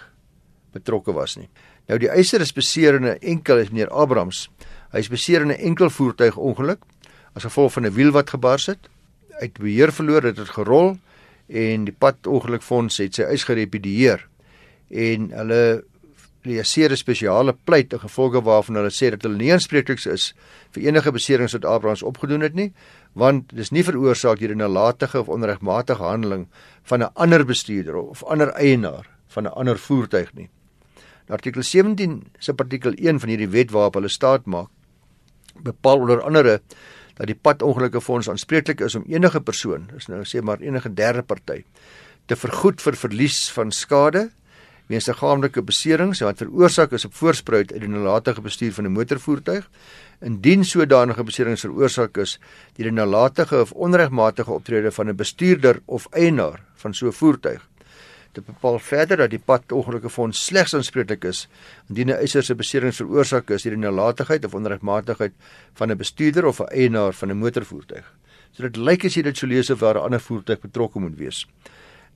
betrokke 0.72 1.12
was 1.12 1.36
nie. 1.36 1.48
Nou 1.88 1.98
die 1.98 2.10
eiser 2.12 2.42
is 2.44 2.52
beseer 2.52 2.94
in 2.94 3.06
'n 3.06 3.18
enkel 3.20 3.58
is 3.58 3.70
meneer 3.70 3.90
Abrams. 3.90 4.50
Hy 4.92 4.98
is 4.98 5.08
beseer 5.08 5.40
in 5.40 5.48
'n 5.48 5.60
enkel 5.60 5.90
voertuig 5.90 6.36
ongeluk 6.36 6.80
as 7.34 7.42
gevolg 7.42 7.72
van 7.72 7.86
'n 7.86 7.94
wiel 7.94 8.10
wat 8.10 8.30
gebars 8.30 8.66
het. 8.66 8.88
Hy 9.40 9.46
het 9.46 9.58
beheer 9.58 9.92
verloor, 9.92 10.20
dit 10.20 10.36
het 10.36 10.48
gerol 10.48 10.98
en 11.46 11.84
die 11.84 11.94
pad 11.98 12.26
ongelukfonds 12.26 12.96
het 12.98 13.14
sy 13.14 13.22
eis 13.22 13.44
gerepedieer 13.44 14.26
en 14.90 15.30
hulle 15.30 15.84
'n 16.56 16.96
spesiale 16.96 17.52
pleit 17.64 17.92
in 17.92 18.00
gevolge 18.00 18.42
waarvan 18.42 18.74
hulle 18.74 18.90
sê 18.90 19.10
dat 19.10 19.22
hulle 19.22 19.36
nie 19.36 19.52
aanspreeklik 19.52 20.06
is 20.06 20.34
vir 20.72 20.82
enige 20.82 21.12
beserings 21.12 21.52
wat 21.52 21.64
Abrams 21.64 22.02
opgedoen 22.02 22.40
het 22.40 22.54
nie 22.54 22.72
want 23.14 23.54
dis 23.54 23.70
nie 23.70 23.82
veroorsaak 23.82 24.38
deur 24.38 24.54
'n 24.54 24.58
nalatige 24.58 25.20
of 25.20 25.28
onregmatige 25.28 26.02
handeling 26.02 26.46
van 26.82 27.02
'n 27.02 27.10
ander 27.14 27.44
bestuurder 27.44 27.96
of 27.96 28.24
ander 28.24 28.48
eienaar 28.54 29.06
van 29.28 29.44
'n 29.44 29.52
ander 29.52 29.78
voertuig 29.78 30.34
nie. 30.34 30.48
In 31.28 31.34
artikel 31.34 31.62
17 31.62 32.22
se 32.38 32.52
artikel 32.56 32.92
1 32.96 33.20
van 33.20 33.28
hierdie 33.28 33.48
wet 33.48 33.70
waarop 33.70 33.94
hulle 33.94 34.08
staat 34.08 34.46
maak 34.46 34.68
bepaal 35.62 35.98
onder 35.98 36.22
andere 36.22 36.60
dat 37.14 37.26
die 37.26 37.34
padongelukke 37.34 38.00
fonds 38.00 38.28
aanspreeklik 38.28 38.80
is 38.80 38.94
om 38.94 39.04
enige 39.06 39.40
persoon, 39.40 39.90
is 39.96 40.06
nou 40.06 40.22
sê 40.22 40.40
maar 40.40 40.60
enige 40.60 40.94
derde 40.94 41.22
party, 41.22 41.64
te 42.26 42.36
vergoed 42.36 42.82
vir 42.82 42.96
verlies 42.96 43.50
van 43.50 43.72
skade 43.74 44.30
weens 44.88 45.06
liggaamlike 45.10 45.62
beserings 45.68 46.22
wat 46.24 46.40
veroorsaak 46.40 46.92
is 46.96 47.04
op 47.04 47.14
voorspruit 47.14 47.72
uit 47.72 47.80
die 47.84 47.90
nalatige 47.92 48.40
bestuur 48.40 48.72
van 48.72 48.84
'n 48.84 48.92
motorvoertuig 48.92 49.68
indien 50.20 50.64
sodanige 50.64 51.24
beserings 51.24 51.60
veroorsaak 51.60 52.16
is 52.16 52.38
deur 52.76 52.88
die 52.90 52.92
nalatige 52.92 53.60
of 53.60 53.72
onregmatige 53.72 54.50
optrede 54.50 54.90
van 54.90 55.08
'n 55.08 55.16
bestuurder 55.16 55.80
of 55.84 56.06
eienaar 56.10 56.60
van 56.74 56.94
so 56.94 57.06
'n 57.06 57.12
voertuig. 57.12 57.68
Dit 58.32 58.46
bepaal 58.46 58.78
verder 58.78 59.16
dat 59.16 59.30
die 59.30 59.42
padongelukke 59.44 60.10
fonds 60.10 60.44
slegs 60.44 60.74
aanspreeklik 60.74 61.24
is 61.24 61.48
indien 61.88 62.08
'n 62.08 62.20
eiser 62.20 62.42
se 62.42 62.54
beserings 62.54 62.96
veroorsaak 62.96 63.50
is 63.50 63.62
deur 63.62 63.76
die 63.76 63.84
nalatigheid 63.84 64.44
of 64.44 64.54
onregmatigheid 64.54 65.32
van 65.74 65.90
'n 65.90 65.96
bestuurder 65.96 66.46
of 66.46 66.60
'n 66.60 66.72
eienaar 66.72 67.12
van 67.12 67.30
'n 67.30 67.38
motorvoertuig. 67.38 68.14
So 68.52 68.62
dit 68.62 68.76
lyk 68.76 69.04
as 69.04 69.14
jy 69.14 69.22
dit 69.22 69.36
sou 69.36 69.50
lees 69.50 69.70
of 69.70 69.78
daar 69.78 69.94
'n 69.94 70.04
ander 70.04 70.20
voertuig 70.20 70.60
betrokke 70.60 71.00
moet 71.00 71.16
wees. 71.16 71.46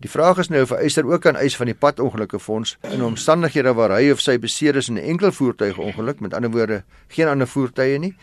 Die 0.03 0.11
vraag 0.11 0.41
is 0.43 0.49
nou 0.51 0.65
of 0.65 0.73
eiser 0.75 1.07
ook 1.07 1.23
kan 1.23 1.37
eis 1.39 1.55
van 1.55 1.69
die 1.71 1.79
padongelukke 1.79 2.41
fonds 2.43 2.75
in 2.91 3.05
omstandighede 3.07 3.71
waar 3.79 3.95
hy 3.95 4.11
of 4.11 4.23
sy 4.23 4.35
beseer 4.43 4.77
is 4.81 4.89
in 4.91 4.99
'n 4.99 5.09
enkel 5.15 5.31
voertuigongeluk, 5.33 6.21
met 6.21 6.35
ander 6.35 6.51
woorde, 6.51 6.83
geen 7.09 7.29
ander 7.29 7.47
voertuie 7.47 7.99
nie, 7.99 8.15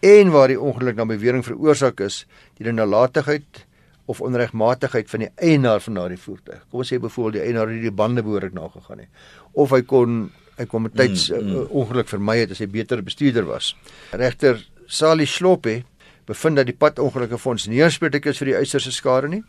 en 0.00 0.30
waar 0.30 0.48
die 0.48 0.60
ongeluk 0.60 0.96
na 0.96 1.04
bewering 1.04 1.44
veroorsaak 1.44 2.00
is 2.00 2.26
deur 2.58 2.72
nalatigheid 2.72 3.66
of 4.06 4.20
onregmatigheid 4.20 5.10
van 5.10 5.20
die 5.20 5.30
eienaar 5.36 5.80
van 5.80 5.94
daardie 5.94 6.18
voertuig. 6.18 6.62
Kom 6.70 6.78
ons 6.78 6.92
sê 6.92 7.00
byvoorbeeld 7.00 7.34
die 7.34 7.42
eienaar 7.42 7.68
het 7.68 7.82
die 7.82 7.90
bande 7.90 8.22
behoorlik 8.22 8.52
nagegaan 8.52 8.98
nie 8.98 9.08
of 9.52 9.70
hy 9.70 9.82
kon 9.82 10.30
hy 10.56 10.66
kom 10.66 10.86
tyds 10.90 11.30
mm, 11.30 11.40
mm. 11.40 11.56
uh, 11.56 11.70
ongeluk 11.70 12.08
vermy 12.08 12.38
het 12.38 12.50
as 12.50 12.58
hy 12.58 12.66
beter 12.66 13.02
bestuurder 13.02 13.44
was. 13.44 13.74
Regter 14.12 14.60
Sali 14.86 15.26
Sloppe 15.26 15.82
bevind 16.26 16.56
dat 16.56 16.66
die 16.66 16.76
padongelukke 16.78 17.38
fonds 17.38 17.66
nie 17.66 17.82
aanspreeklik 17.82 18.26
is 18.26 18.38
vir 18.38 18.52
die 18.52 18.58
eiser 18.60 18.80
se 18.80 18.92
skade 18.94 19.28
nie 19.28 19.42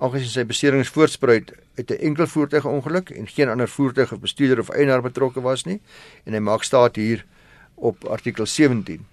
aangesien 0.00 0.32
sy 0.32 0.44
beserings 0.48 0.88
voortspruit 0.94 1.52
uit 1.76 1.90
'n 1.90 2.00
enkel 2.08 2.26
voertuigongeluk 2.26 3.10
en 3.10 3.26
geen 3.28 3.48
ander 3.48 3.68
voertuig 3.68 4.12
of 4.12 4.20
bestuurder 4.20 4.60
of 4.60 4.70
eienaar 4.70 5.02
betrokke 5.02 5.40
was 5.40 5.64
nie 5.64 5.80
en 6.24 6.32
hy 6.32 6.40
maak 6.40 6.62
staat 6.62 6.96
hier 6.96 7.24
op 7.74 8.04
artikel 8.04 8.46
17. 8.46 9.06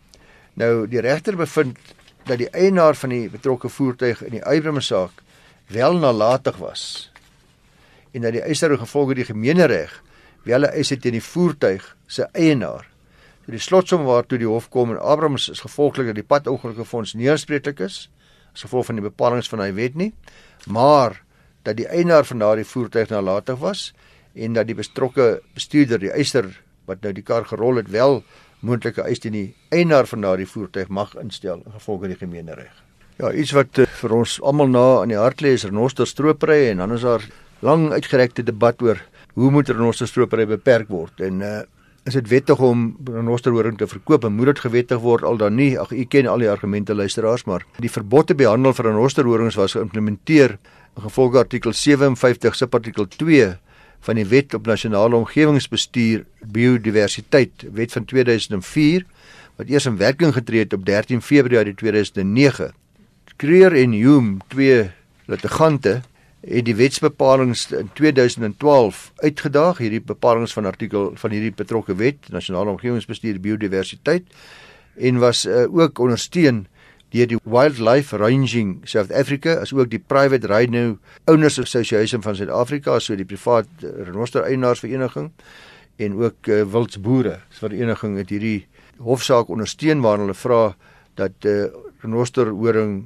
Nou 0.53 0.87
die 0.87 1.01
regter 1.01 1.35
bevind 1.35 1.77
dat 2.25 2.37
die 2.37 2.49
eienaar 2.49 2.95
van 2.95 3.09
die 3.09 3.29
betrokke 3.29 3.69
voertuig 3.69 4.23
in 4.23 4.31
die 4.31 4.43
Eybrome 4.43 4.81
saak 4.81 5.23
wel 5.67 5.97
nalatig 5.97 6.57
was 6.57 7.11
en 8.11 8.21
dat 8.21 8.31
die 8.31 8.41
eiser 8.41 8.77
gevolge 8.77 9.13
die 9.15 9.25
gemeenereg 9.25 10.03
wel 10.43 10.61
'n 10.61 10.71
eis 10.71 10.89
het 10.89 11.01
teen 11.01 11.11
die 11.11 11.23
voertuig 11.23 11.95
se 12.07 12.27
eienaar. 12.31 12.87
So 13.45 13.51
die 13.51 13.59
slotsom 13.59 14.03
waartoe 14.03 14.37
die 14.37 14.47
hof 14.47 14.69
kom 14.69 14.91
en 14.91 14.99
Abrams 14.99 15.49
is 15.49 15.59
gevolglik 15.59 16.05
dat 16.05 16.15
die 16.15 16.23
padongelukke 16.23 16.85
fonds 16.85 17.13
nie 17.13 17.29
aanspreeklik 17.29 17.79
is 17.79 18.09
as 18.53 18.61
gevolg 18.61 18.85
van 18.85 18.95
die 18.95 19.05
bepalinge 19.05 19.43
van 19.43 19.59
hy 19.59 19.73
wet 19.73 19.95
nie, 19.95 20.13
maar 20.67 21.21
dat 21.67 21.77
die 21.77 21.87
eienaar 21.87 22.25
van 22.25 22.39
daardie 22.39 22.65
voertuig 22.67 23.09
nalatig 23.09 23.59
was 23.59 23.91
en 24.33 24.53
dat 24.53 24.67
die 24.69 24.77
betrokke 24.77 25.41
bestuurder, 25.57 25.99
die 25.99 26.13
eiser 26.13 26.51
wat 26.87 27.01
nou 27.03 27.13
die 27.13 27.25
kar 27.25 27.47
gerol 27.49 27.81
het, 27.81 27.89
wel 27.91 28.21
moontlike 28.65 29.03
eis 29.03 29.21
teen 29.21 29.35
die 29.35 29.47
eienaar 29.73 30.07
van 30.09 30.23
daardie 30.25 30.47
voertuig 30.49 30.89
mag 30.93 31.15
instel 31.19 31.61
in 31.65 31.75
gevolg 31.75 32.07
die 32.07 32.19
gemeenereg. 32.19 32.71
Ja, 33.17 33.31
iets 33.33 33.53
wat 33.57 33.79
uh, 33.81 33.87
vir 33.99 34.13
ons 34.13 34.37
almal 34.45 34.69
na 34.69 34.85
in 35.03 35.13
die 35.13 35.19
hart 35.19 35.41
lê 35.41 35.55
is 35.57 35.65
renoster 35.65 36.07
stroopry 36.07 36.67
en 36.71 36.83
dan 36.83 36.93
is 36.93 37.05
daar 37.05 37.25
lang 37.65 37.89
uitgerekte 37.91 38.45
debat 38.45 38.81
oor 38.85 39.01
hoe 39.33 39.51
moet 39.51 39.69
renosterstropery 39.69 40.45
beperk 40.49 40.89
word 40.93 41.21
en 41.25 41.41
uh, 41.41 41.55
is 42.07 42.15
dit 42.15 42.27
wettig 42.31 42.59
om 42.63 42.95
renosterhoring 43.03 43.77
te 43.77 43.87
verkoop 43.87 44.23
en 44.23 44.35
moet 44.37 44.53
dit 44.53 44.63
gewettig 44.63 45.01
word 45.03 45.25
al 45.27 45.37
dan 45.37 45.57
nie. 45.59 45.73
Ag 45.79 45.91
u 45.91 46.05
ken 46.07 46.29
al 46.31 46.39
die 46.43 46.49
argumente 46.49 46.95
luisteraars 46.95 47.43
maar 47.49 47.65
die 47.83 47.91
verbod 47.91 48.29
te 48.31 48.35
behandel 48.35 48.73
vir 48.73 48.87
renosterhorings 48.91 49.59
was 49.59 49.75
geïmplementeer 49.75 50.57
gevolg 51.03 51.35
artikel 51.37 51.75
57 51.75 52.55
subartikel 52.55 53.07
2 53.17 53.51
van 54.07 54.15
die 54.15 54.25
wet 54.25 54.53
op 54.55 54.65
nasionale 54.69 55.19
omgewingsbestuur 55.19 56.23
biodiversiteit 56.53 57.67
wet 57.75 57.91
van 57.91 58.05
2004 58.05 59.05
wat 59.57 59.69
eers 59.69 59.87
in 59.89 59.97
werking 59.97 60.33
getree 60.33 60.63
het 60.63 60.73
op 60.73 60.85
13 60.85 61.21
Februarie 61.21 61.75
2009 61.75 62.73
Creer 63.37 63.75
en 63.77 63.91
Hume 63.93 64.37
twee 64.47 64.87
litigante 65.27 66.01
het 66.47 66.65
die 66.65 66.75
wetsbepalinge 66.75 67.55
in 67.77 67.89
2012 67.93 69.11
uitgedaag. 69.15 69.81
Hierdie 69.83 70.01
bepalinge 70.01 70.47
van 70.47 70.65
artikel 70.65 71.11
van 71.19 71.35
hierdie 71.35 71.53
betrokke 71.55 71.95
wet 71.99 72.29
nasionale 72.31 72.75
omgewingsbestuur 72.75 73.39
biodiversiteit 73.43 74.25
en 74.97 75.19
was 75.21 75.45
uh, 75.45 75.67
ook 75.69 75.99
ondersteun 75.99 76.65
deur 77.13 77.27
die 77.31 77.39
Wildlife 77.43 78.17
Ranging 78.17 78.79
South 78.83 79.11
Africa 79.15 79.59
as 79.61 79.73
ook 79.73 79.91
die 79.91 80.01
Private 80.01 80.47
Rhino 80.47 80.97
Owners 81.25 81.59
Association 81.59 82.23
van 82.23 82.35
Suid-Afrika 82.35 82.97
so 82.99 83.15
die 83.15 83.27
privaat 83.27 83.69
renoster 83.81 84.47
eienaarsvereniging 84.47 85.29
en 85.97 86.17
ook 86.19 86.49
uh, 86.51 86.63
wildsboere 86.63 87.37
vereniging 87.59 88.17
het 88.19 88.33
hierdie 88.33 88.67
hofsaak 89.03 89.49
ondersteun 89.53 90.01
waar 90.03 90.19
hulle 90.23 90.35
vra 90.35 90.61
dat 91.17 91.47
uh, 91.47 91.67
renoster 92.03 92.51
horing 92.51 93.05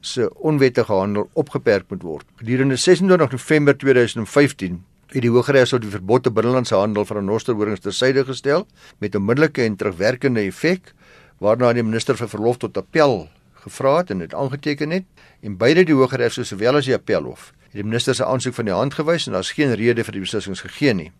se 0.00 0.28
onwettige 0.34 0.92
handel 0.92 1.28
opgeperk 1.32 1.88
moet 1.88 2.02
word. 2.02 2.26
Gedurende 2.40 2.76
26 2.76 3.30
November 3.30 3.76
2015 3.78 4.84
het 5.10 5.22
die 5.22 5.30
Hooggeregshof 5.30 5.82
die 5.82 5.90
verbod 5.90 6.26
op 6.26 6.34
binnelandse 6.34 6.74
handel 6.78 7.04
van 7.04 7.16
renosterhorings 7.20 7.82
tersyde 7.82 8.24
gestel 8.24 8.66
met 8.98 9.14
onmiddellike 9.14 9.62
en 9.62 9.76
terugwerkende 9.76 10.44
effek 10.46 10.92
waarna 11.42 11.72
die 11.74 11.82
minister 11.82 12.16
vir 12.16 12.30
verlof 12.30 12.60
tot 12.62 12.78
appel 12.78 13.24
gevra 13.64 13.96
het 14.00 14.12
en 14.14 14.22
dit 14.22 14.34
aangeteken 14.34 14.94
het 14.94 15.24
en 15.42 15.56
beide 15.60 15.84
die 15.84 15.96
Hooggeregshof 15.96 16.46
sowel 16.46 16.78
as 16.80 16.88
die 16.88 16.94
appelhof 16.96 17.50
het 17.70 17.78
die 17.78 17.86
minister 17.86 18.14
se 18.14 18.26
aansoek 18.26 18.54
van 18.56 18.66
die 18.66 18.74
hand 18.74 18.94
gewys 18.98 19.26
en 19.26 19.36
daar's 19.36 19.52
geen 19.54 19.74
rede 19.78 20.04
vir 20.04 20.16
die 20.16 20.24
beslissings 20.24 20.62
gegee 20.64 20.94
nie. 20.94 21.10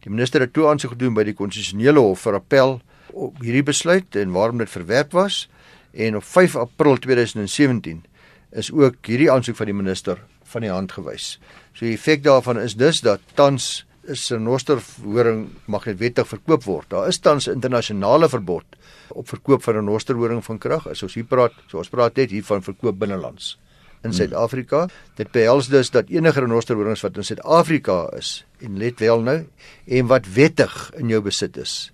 Die 0.00 0.12
minister 0.12 0.40
het 0.40 0.54
toe 0.56 0.68
aansoek 0.70 0.94
gedoen 0.94 1.16
by 1.16 1.26
die 1.28 1.36
konstitusionele 1.36 2.00
hof 2.00 2.22
vir 2.24 2.38
appel 2.38 2.78
op 3.12 3.42
hierdie 3.44 3.66
besluit 3.66 4.16
en 4.16 4.32
waarom 4.32 4.62
dit 4.62 4.70
verwerp 4.70 5.12
was 5.12 5.42
en 5.92 6.16
op 6.16 6.24
5 6.24 6.56
April 6.56 6.96
2017 6.96 8.00
is 8.52 8.72
ook 8.72 9.06
hierdie 9.06 9.30
aansoek 9.30 9.56
van 9.56 9.66
die 9.70 9.74
minister 9.74 10.18
van 10.50 10.66
die 10.66 10.72
hand 10.72 10.92
gewys. 10.92 11.38
So 11.72 11.86
die 11.86 11.94
effek 11.94 12.24
daarvan 12.24 12.58
is 12.58 12.74
dus 12.74 13.00
dat 13.06 13.20
tans 13.34 13.86
is 14.02 14.30
'n 14.32 14.42
nosterhoring 14.42 15.48
mag 15.66 15.84
net 15.86 15.98
wettig 15.98 16.28
verkoop 16.28 16.64
word. 16.64 16.90
Daar 16.90 17.08
is 17.08 17.18
tans 17.18 17.46
'n 17.46 17.52
internasionale 17.52 18.28
verbod 18.28 18.64
op 19.08 19.28
verkoop 19.28 19.62
van 19.62 19.76
'n 19.76 19.84
nosterhoring 19.84 20.44
van 20.44 20.58
krag. 20.58 20.88
As 20.88 21.02
ons 21.02 21.14
hier 21.14 21.24
praat, 21.24 21.52
so 21.66 21.78
ons 21.78 21.88
praat 21.88 22.16
net 22.16 22.30
hier 22.30 22.44
van 22.44 22.62
verkoop 22.62 22.98
binnelands 22.98 23.58
in 24.02 24.10
hmm. 24.10 24.18
Suid-Afrika. 24.18 24.78
Hmm. 24.78 24.90
Dit 25.14 25.30
behels 25.30 25.68
dus 25.68 25.90
dat 25.90 26.08
enige 26.08 26.40
renosterhorings 26.40 27.00
wat 27.00 27.16
in 27.16 27.24
Suid-Afrika 27.24 28.10
is 28.16 28.44
en 28.58 28.78
let 28.78 28.98
wel 28.98 29.20
nou 29.20 29.46
en 29.86 30.06
wat 30.06 30.32
wettig 30.32 30.90
in 30.96 31.08
jou 31.08 31.22
besit 31.22 31.56
is, 31.56 31.92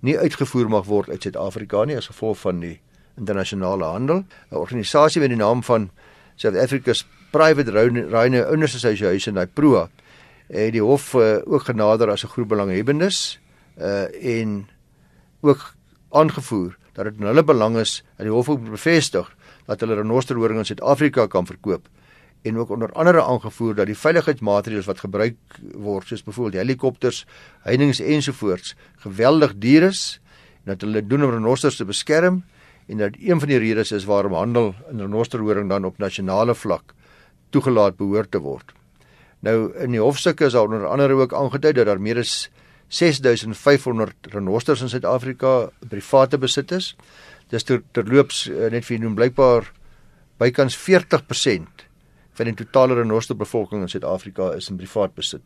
nie 0.00 0.18
uitgevoer 0.18 0.68
mag 0.68 0.84
word 0.84 1.08
uit 1.08 1.22
Suid-Afrika 1.22 1.84
nie 1.84 1.96
as 1.96 2.10
gevolg 2.12 2.38
van 2.38 2.60
die 2.60 2.80
internasionale 3.18 3.84
handel, 3.84 4.24
'n 4.50 4.56
organisasie 4.56 5.20
met 5.20 5.30
die 5.30 5.38
naam 5.38 5.62
van 5.62 5.90
South 6.36 6.56
Africa's 6.56 7.06
Private 7.30 7.70
Rhino 8.10 8.42
Owners 8.50 8.74
Association, 8.74 9.36
hy 9.36 9.46
PROA, 9.46 9.88
het 10.48 10.72
die 10.72 10.82
hof 10.82 11.14
uh, 11.14 11.40
ook 11.46 11.62
genader 11.62 12.10
as 12.10 12.24
'n 12.24 12.28
groep 12.28 12.48
belanghebbendes 12.48 13.40
uh 13.78 14.38
en 14.38 14.68
ook 15.40 15.74
aangevoer 16.10 16.76
dat 16.92 17.04
dit 17.04 17.14
in 17.18 17.26
hulle 17.26 17.44
belang 17.44 17.76
is 17.76 18.04
dat 18.16 18.26
die 18.26 18.34
hof 18.34 18.48
ook 18.48 18.70
bevestig 18.70 19.36
dat 19.66 19.80
hulle 19.80 19.94
renosterhoring 19.94 20.58
in 20.58 20.64
Suid-Afrika 20.64 21.26
kan 21.26 21.46
verkoop 21.46 21.88
en 22.42 22.58
ook 22.58 22.70
onder 22.70 22.92
andere 22.92 23.22
aangevoer 23.22 23.74
dat 23.74 23.86
die 23.86 23.98
veiligheidsmaatreëls 23.98 24.86
wat 24.86 25.00
gebruik 25.00 25.36
word 25.72 26.06
soos 26.06 26.22
byvoorbeeld 26.22 26.60
helikopters, 26.60 27.26
heininge 27.64 28.04
ensovoorts 28.04 28.74
geweldig 28.96 29.56
duur 29.58 29.82
is 29.82 30.20
en 30.64 30.72
dat 30.72 30.80
hulle 30.80 31.06
doen 31.06 31.24
om 31.24 31.30
renosters 31.30 31.76
te 31.76 31.84
beskerm 31.84 32.44
en 32.86 33.00
dat 33.00 33.16
een 33.18 33.40
van 33.40 33.48
die 33.48 33.58
redes 33.58 33.92
is 33.92 34.04
waarom 34.04 34.32
handel 34.32 34.74
in 34.90 35.00
renosterhoring 35.00 35.68
dan 35.68 35.84
op 35.84 35.98
nasionale 35.98 36.54
vlak 36.54 36.94
toegelaat 37.50 37.96
behoort 37.96 38.30
te 38.30 38.38
word. 38.38 38.72
Nou 39.40 39.72
in 39.78 39.94
die 39.94 40.00
hofstukke 40.00 40.48
is 40.48 40.52
daar 40.56 40.68
onder 40.68 40.86
andere 40.86 41.14
ook 41.14 41.34
aangedui 41.34 41.72
dat 41.72 41.86
daar 41.86 42.00
meer 42.00 42.18
as 42.18 42.50
6500 42.88 44.32
renosters 44.32 44.80
in 44.80 44.88
Suid-Afrika 44.88 45.70
private 45.88 46.38
besit 46.38 46.72
is. 46.72 46.94
Dis 47.50 47.64
ter, 47.64 47.82
terloops 47.92 48.48
eh, 48.48 48.70
net 48.72 48.84
vir 48.84 49.00
noem 49.00 49.16
blykbaar 49.18 49.70
bykans 50.40 50.76
40% 50.76 51.84
van 52.34 52.50
die 52.50 52.56
totale 52.58 52.98
renosterbevolking 52.98 53.84
in 53.84 53.88
Suid-Afrika 53.92 54.52
is 54.58 54.70
in 54.70 54.80
privaat 54.80 55.14
besit. 55.14 55.42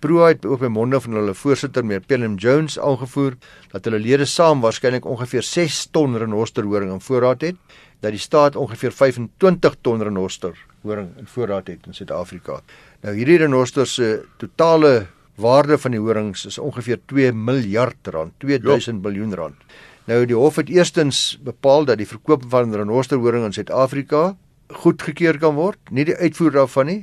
Pro 0.00 0.24
het 0.24 0.46
ook 0.48 0.62
by 0.64 0.70
monde 0.72 1.00
van 1.00 1.18
hulle 1.18 1.34
voorsitter 1.36 1.84
meneer 1.84 2.04
Pelham 2.08 2.38
Jones 2.40 2.78
aangevoer 2.80 3.34
dat 3.72 3.84
hulle 3.84 4.00
lede 4.00 4.24
saam 4.24 4.62
waarskynlik 4.64 5.04
ongeveer 5.04 5.44
6 5.44 5.80
ton 5.92 6.16
renosterhoring 6.18 6.92
in 6.94 7.02
voorraad 7.04 7.44
het, 7.44 7.58
dat 8.00 8.16
die 8.16 8.20
staat 8.20 8.56
ongeveer 8.56 8.92
25 8.96 9.76
ton 9.84 10.02
renosterhoring 10.02 11.10
in 11.20 11.28
voorraad 11.28 11.68
het 11.68 11.86
in 11.86 11.94
Suid-Afrika. 11.94 12.62
Nou 13.04 13.14
hierdie 13.16 13.38
renosters 13.44 13.94
se 13.98 14.08
totale 14.40 15.06
waarde 15.40 15.78
van 15.78 15.96
die 15.96 16.00
horings 16.00 16.46
is 16.48 16.58
ongeveer 16.58 17.00
2 17.12 17.32
miljard 17.32 18.12
rand, 18.12 18.32
2000 18.40 19.02
miljoen 19.04 19.34
rand. 19.34 19.68
Nou 20.08 20.24
die 20.26 20.36
hof 20.36 20.56
het 20.56 20.72
eerstens 20.72 21.38
bepaal 21.44 21.84
dat 21.84 22.00
die 22.00 22.08
verkoop 22.08 22.48
van 22.48 22.72
renosterhoring 22.74 23.44
in 23.48 23.56
Suid-Afrika 23.56 24.34
goedgekeur 24.80 25.38
kan 25.42 25.56
word, 25.58 25.80
nie 25.90 26.06
die 26.08 26.16
uitvoer 26.16 26.54
daarvan 26.60 26.86
nie, 26.86 27.00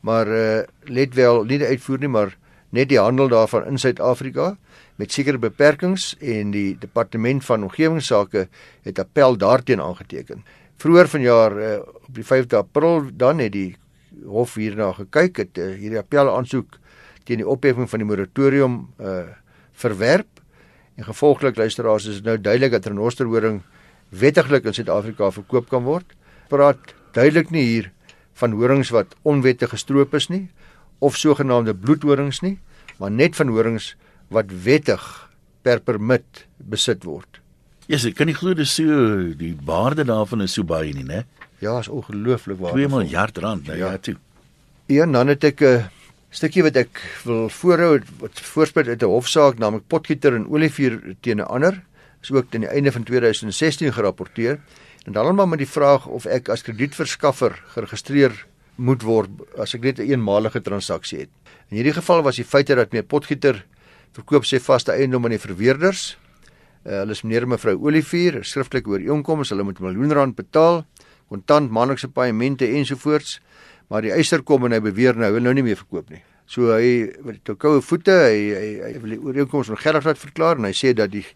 maar 0.00 0.28
uh, 0.28 0.60
let 0.86 1.14
wel 1.14 1.44
nie 1.44 1.58
die 1.58 1.66
uitvoer 1.66 1.98
nie 1.98 2.12
maar 2.12 2.36
net 2.70 2.90
die 2.90 3.00
handel 3.00 3.28
daarvan 3.32 3.66
in 3.66 3.78
Suid-Afrika 3.80 4.56
met 5.00 5.12
sekere 5.12 5.38
beperkings 5.38 6.12
en 6.20 6.50
die 6.52 6.76
departement 6.78 7.44
van 7.44 7.64
omgewingsake 7.68 8.48
het 8.82 8.98
appel 8.98 9.36
daarteen 9.36 9.80
aangeteken. 9.80 10.44
Vroeër 10.78 11.08
vanjaar 11.08 11.58
uh, 11.58 11.76
op 11.80 12.14
die 12.14 12.26
5de 12.26 12.58
April 12.58 13.08
dan 13.12 13.38
het 13.38 13.52
die 13.52 13.76
hof 14.26 14.54
hierna 14.58 14.92
gekyk 14.92 15.42
het 15.44 15.58
uh, 15.58 15.72
hierdie 15.78 16.00
appel 16.00 16.30
aansoek 16.34 16.78
teen 17.24 17.42
die 17.42 17.48
opheffing 17.48 17.88
van 17.90 18.02
die 18.02 18.08
moratorium 18.08 18.78
uh, 19.00 19.24
verwerp 19.78 20.40
en 20.98 21.06
gevolglik 21.06 21.56
luisteraars 21.56 22.08
is 22.10 22.20
dit 22.20 22.26
nou 22.26 22.38
duidelik 22.40 22.74
dat 22.74 22.86
renosterhoring 22.90 23.60
wettiglik 24.08 24.66
in 24.66 24.74
Suid-Afrika 24.74 25.30
verkoop 25.30 25.68
kan 25.68 25.84
word. 25.84 26.14
Praat 26.48 26.94
duidelik 27.12 27.52
nie 27.54 27.64
hier 27.66 27.90
van 28.38 28.54
horings 28.58 28.92
wat 28.94 29.16
onwettig 29.22 29.72
gestroop 29.74 30.14
is 30.14 30.28
nie 30.28 30.46
of 30.98 31.16
sogenaamde 31.16 31.74
bloedhorings 31.74 32.40
nie, 32.42 32.56
maar 32.98 33.10
net 33.10 33.36
van 33.38 33.50
horings 33.54 33.92
wat 34.34 34.50
wettig 34.64 35.04
per 35.62 35.80
permit 35.80 36.46
besit 36.58 37.04
word. 37.06 37.40
Yes, 37.88 38.04
ek 38.04 38.18
kan 38.18 38.28
nie 38.28 38.36
glo 38.36 38.54
dis 38.54 38.74
so 38.76 39.18
die 39.38 39.54
waarde 39.64 40.04
daarvan 40.08 40.44
is 40.44 40.56
so 40.58 40.66
baie 40.66 40.92
nie, 40.92 41.06
né? 41.06 41.24
Ja, 41.62 41.78
is 41.80 41.88
ongelooflik 41.88 42.58
waardevol. 42.60 42.88
2 42.88 42.94
miljard 42.94 43.38
rand, 43.42 43.70
nou 43.70 43.78
ja, 43.78 43.92
ja 43.94 44.02
toe. 44.02 44.16
Ja, 44.88 45.06
dan 45.06 45.28
het 45.32 45.44
ek 45.44 45.60
'n 45.60 45.64
uh, 45.64 45.86
stukkie 46.30 46.62
wat 46.62 46.76
ek 46.76 47.00
wil 47.24 47.48
voorhou 47.48 48.00
wat 48.20 48.40
voorspel 48.40 48.88
uit 48.92 49.02
'n 49.02 49.08
hofsaak 49.08 49.58
naamlik 49.58 49.86
Potgieter 49.88 50.34
en 50.34 50.48
Olivier 50.48 51.16
teen 51.20 51.40
'n 51.40 51.48
ander 51.48 51.82
is 52.22 52.30
ook 52.30 52.50
teen 52.50 52.60
die 52.60 52.70
einde 52.70 52.92
van 52.92 53.02
2016 53.02 53.92
gerapporteer 53.92 54.60
en 55.08 55.14
dan 55.16 55.34
maar 55.34 55.48
met 55.48 55.62
die 55.62 55.68
vraag 55.68 56.06
of 56.06 56.26
ek 56.28 56.50
as 56.52 56.62
kredietverskaffer 56.66 57.54
geregistreer 57.72 58.34
moet 58.76 59.02
word 59.02 59.30
as 59.56 59.72
ek 59.74 59.82
net 59.82 59.98
'n 59.98 60.02
een 60.02 60.20
eenmalige 60.20 60.60
transaksie 60.60 61.18
het. 61.18 61.30
In 61.70 61.80
hierdie 61.80 61.96
geval 61.96 62.22
was 62.22 62.36
die 62.36 62.44
feite 62.44 62.74
dat 62.74 62.92
meneer 62.92 63.08
Potgieter 63.08 63.64
verkoop 64.12 64.44
sy 64.44 64.58
vaste 64.60 64.92
eiendom 64.92 65.24
aan 65.24 65.30
die 65.30 65.46
verweerders. 65.48 66.18
Uh, 66.84 67.00
hulle 67.00 67.10
is 67.10 67.22
meneer 67.22 67.42
en 67.42 67.48
mevrou 67.48 67.76
Olivier, 67.80 68.44
skriftelike 68.44 68.90
ooreenkoms, 68.90 69.48
hulle 69.48 69.64
moet 69.64 69.80
miljoen 69.80 70.12
rand 70.12 70.36
betaal, 70.36 70.84
kontant 71.28 71.70
maandelikse 71.70 72.08
paemente 72.08 72.66
ensovoorts 72.66 73.40
maar 73.88 74.04
die 74.04 74.12
eiser 74.12 74.44
kom 74.44 74.66
en 74.68 74.76
hy 74.76 74.82
beweer 74.84 75.16
nou 75.16 75.28
hy 75.28 75.34
wil 75.38 75.46
nou 75.48 75.54
nie 75.56 75.64
meer 75.70 75.80
verkoop 75.80 76.10
nie. 76.12 76.20
So 76.48 76.70
hy 76.72 77.10
met 77.28 77.42
die 77.44 77.54
koue 77.60 77.82
voete, 77.84 78.14
hy 78.24 78.36
hy, 78.56 78.68
hy 78.80 78.92
wil 79.02 79.12
die 79.12 79.20
ooreenkoms 79.20 79.68
ongeldig 79.74 80.06
laat 80.08 80.20
verklaar 80.20 80.56
en 80.56 80.64
hy 80.64 80.72
sê 80.72 80.94
dat 80.96 81.12
die 81.12 81.26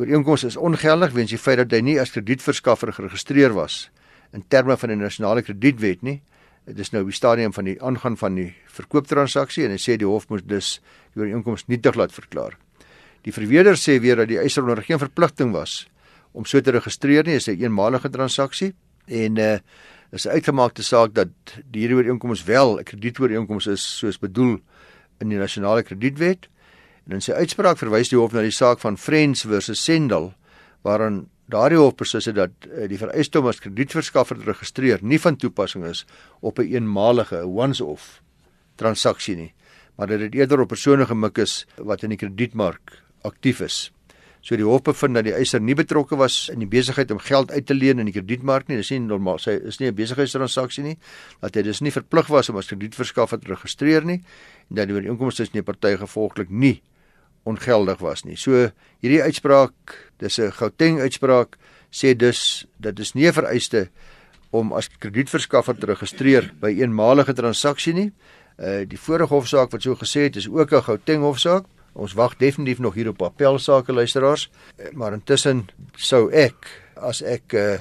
ooreenkoms 0.00 0.46
is 0.48 0.56
ongeldig 0.56 1.12
weens 1.12 1.34
die 1.34 1.40
feit 1.40 1.60
dat 1.60 1.74
hy 1.76 1.82
nie 1.84 1.98
as 2.00 2.14
kredietverskaffer 2.14 2.94
geregistreer 2.96 3.52
was 3.52 3.90
in 4.32 4.46
terme 4.48 4.78
van 4.80 4.94
die 4.94 4.96
nasionale 4.96 5.44
kredietwet 5.44 6.00
nie. 6.02 6.22
Dit 6.64 6.80
is 6.80 6.94
nou 6.94 7.04
op 7.04 7.12
die 7.12 7.16
stadium 7.18 7.52
van 7.52 7.68
die 7.68 7.76
aangaan 7.84 8.16
van 8.16 8.40
die 8.40 8.48
verkooptransaksie 8.72 9.66
en 9.66 9.76
hy 9.76 9.80
sê 9.82 9.98
die 10.00 10.08
hof 10.08 10.30
moet 10.32 10.48
dus 10.48 10.78
die 11.12 11.20
ooreenkoms 11.20 11.68
nietig 11.68 12.00
laat 12.00 12.16
verklaar. 12.16 12.56
Die 13.28 13.36
verweerder 13.36 13.76
sê 13.76 13.98
weer 14.00 14.16
dat 14.22 14.32
die 14.32 14.40
eiser 14.40 14.64
onder 14.64 14.80
geen 14.84 15.02
verpligting 15.02 15.52
was 15.52 15.82
om 16.32 16.48
so 16.48 16.58
te 16.64 16.72
registreer 16.72 17.28
nie, 17.28 17.36
is 17.36 17.48
'n 17.48 17.60
eenmalige 17.60 18.08
transaksie 18.08 18.72
en 19.06 19.36
uh 19.36 19.58
is 20.14 20.26
'n 20.26 20.30
uitgemaakte 20.30 20.82
saak 20.82 21.14
dat 21.14 21.28
die 21.70 21.80
hierdie 21.82 21.96
ooreenkoms 21.96 22.44
wel 22.44 22.78
'n 22.78 22.84
kredietooreenkoms 22.84 23.66
is 23.66 23.98
soos 23.98 24.18
bedoel 24.18 24.60
in 25.18 25.28
die 25.28 25.38
nasionale 25.38 25.82
kredietwet. 25.82 26.48
En 27.06 27.12
in 27.12 27.22
sy 27.22 27.32
uitspraak 27.32 27.78
verwys 27.78 28.08
die 28.08 28.18
hof 28.18 28.32
na 28.32 28.40
die 28.40 28.54
saak 28.54 28.80
van 28.80 28.96
Friends 28.96 29.42
versus 29.42 29.84
Sendal 29.84 30.32
waarin 30.82 31.28
daardie 31.50 31.78
hof 31.78 31.94
beslis 31.94 32.24
het 32.24 32.34
dat 32.34 32.50
eh, 32.70 32.88
die 32.88 32.98
vereiste 32.98 33.38
om 33.38 33.46
as 33.46 33.60
kredietverskaffer 33.60 34.38
te 34.38 34.44
registreer 34.44 35.02
nie 35.02 35.20
van 35.20 35.36
toepassing 35.36 35.84
is 35.84 36.04
op 36.40 36.58
'n 36.58 36.62
een 36.62 36.72
eenmalige 36.72 37.46
once-off 37.46 38.22
transaksie 38.76 39.36
nie, 39.36 39.52
maar 39.96 40.06
dat 40.06 40.18
dit 40.18 40.34
eerder 40.34 40.60
op 40.60 40.68
persone 40.68 41.06
gemik 41.06 41.38
is 41.38 41.66
wat 41.76 42.02
in 42.02 42.08
die 42.08 42.18
kredietmark 42.18 43.02
aktief 43.22 43.60
is. 43.60 43.92
So 44.44 44.58
die 44.60 44.66
hof 44.66 44.82
bevind 44.84 45.16
dat 45.16 45.24
die 45.24 45.32
eiser 45.32 45.62
nie 45.64 45.76
betrokke 45.76 46.18
was 46.20 46.50
in 46.52 46.60
die 46.60 46.68
besigheid 46.68 47.10
om 47.14 47.20
geld 47.24 47.52
uit 47.54 47.64
te 47.64 47.74
leen 47.74 48.02
in 48.02 48.10
die 48.10 48.12
kredietmark 48.12 48.68
nie. 48.68 48.76
Dis 48.76 48.90
nie 48.92 49.00
normaal. 49.00 49.38
Sy 49.40 49.56
is 49.64 49.78
nie 49.80 49.88
'n 49.88 49.94
besigheidstransaksie 49.94 50.84
nie. 50.84 50.98
Dat 51.40 51.54
hy 51.54 51.62
dus 51.62 51.80
nie 51.80 51.90
verplig 51.90 52.28
was 52.28 52.50
om 52.50 52.56
as 52.56 52.66
kredietverskaffer 52.66 53.40
te 53.40 53.48
registreer 53.48 54.04
nie 54.04 54.22
en 54.68 54.76
dat 54.76 54.88
die 54.88 54.94
ooreenkoms 54.94 55.36
tussen 55.36 55.54
die 55.54 55.62
partye 55.62 55.96
gevolglik 55.96 56.50
nie 56.50 56.82
ongeldig 57.44 57.98
was 58.00 58.24
nie. 58.24 58.36
So 58.36 58.70
hierdie 59.00 59.22
uitspraak, 59.22 59.72
dis 60.18 60.38
'n 60.38 60.52
Gauteng 60.52 61.00
uitspraak, 61.00 61.56
sê 61.90 62.14
dus 62.14 62.66
dat 62.78 62.96
dis 62.96 63.14
nie 63.14 63.26
'n 63.26 63.32
vereiste 63.32 63.88
om 64.50 64.72
as 64.72 64.88
kredietverskaffer 64.88 65.76
te 65.78 65.86
registreer 65.86 66.52
by 66.60 66.68
eenmalige 66.68 67.32
transaksie 67.32 67.94
nie. 67.94 68.12
Uh 68.58 68.84
die 68.86 68.98
vorige 68.98 69.34
hofsaak 69.34 69.72
wat 69.72 69.82
so 69.82 69.94
gesê 69.94 70.20
het, 70.28 70.36
is 70.36 70.48
ook 70.48 70.72
'n 70.72 70.82
Gauteng 70.82 71.22
hofsaak. 71.22 71.64
Ons 71.94 72.14
wag 72.18 72.36
definitief 72.36 72.78
nog 72.78 72.94
hier 72.94 73.08
op 73.08 73.22
appelsake 73.22 73.92
luisteraars, 73.92 74.50
eh, 74.76 74.90
maar 74.92 75.12
intussen 75.12 75.68
sou 75.96 76.30
ek 76.32 76.70
as 76.94 77.22
ek 77.22 77.52
uh, 77.52 77.78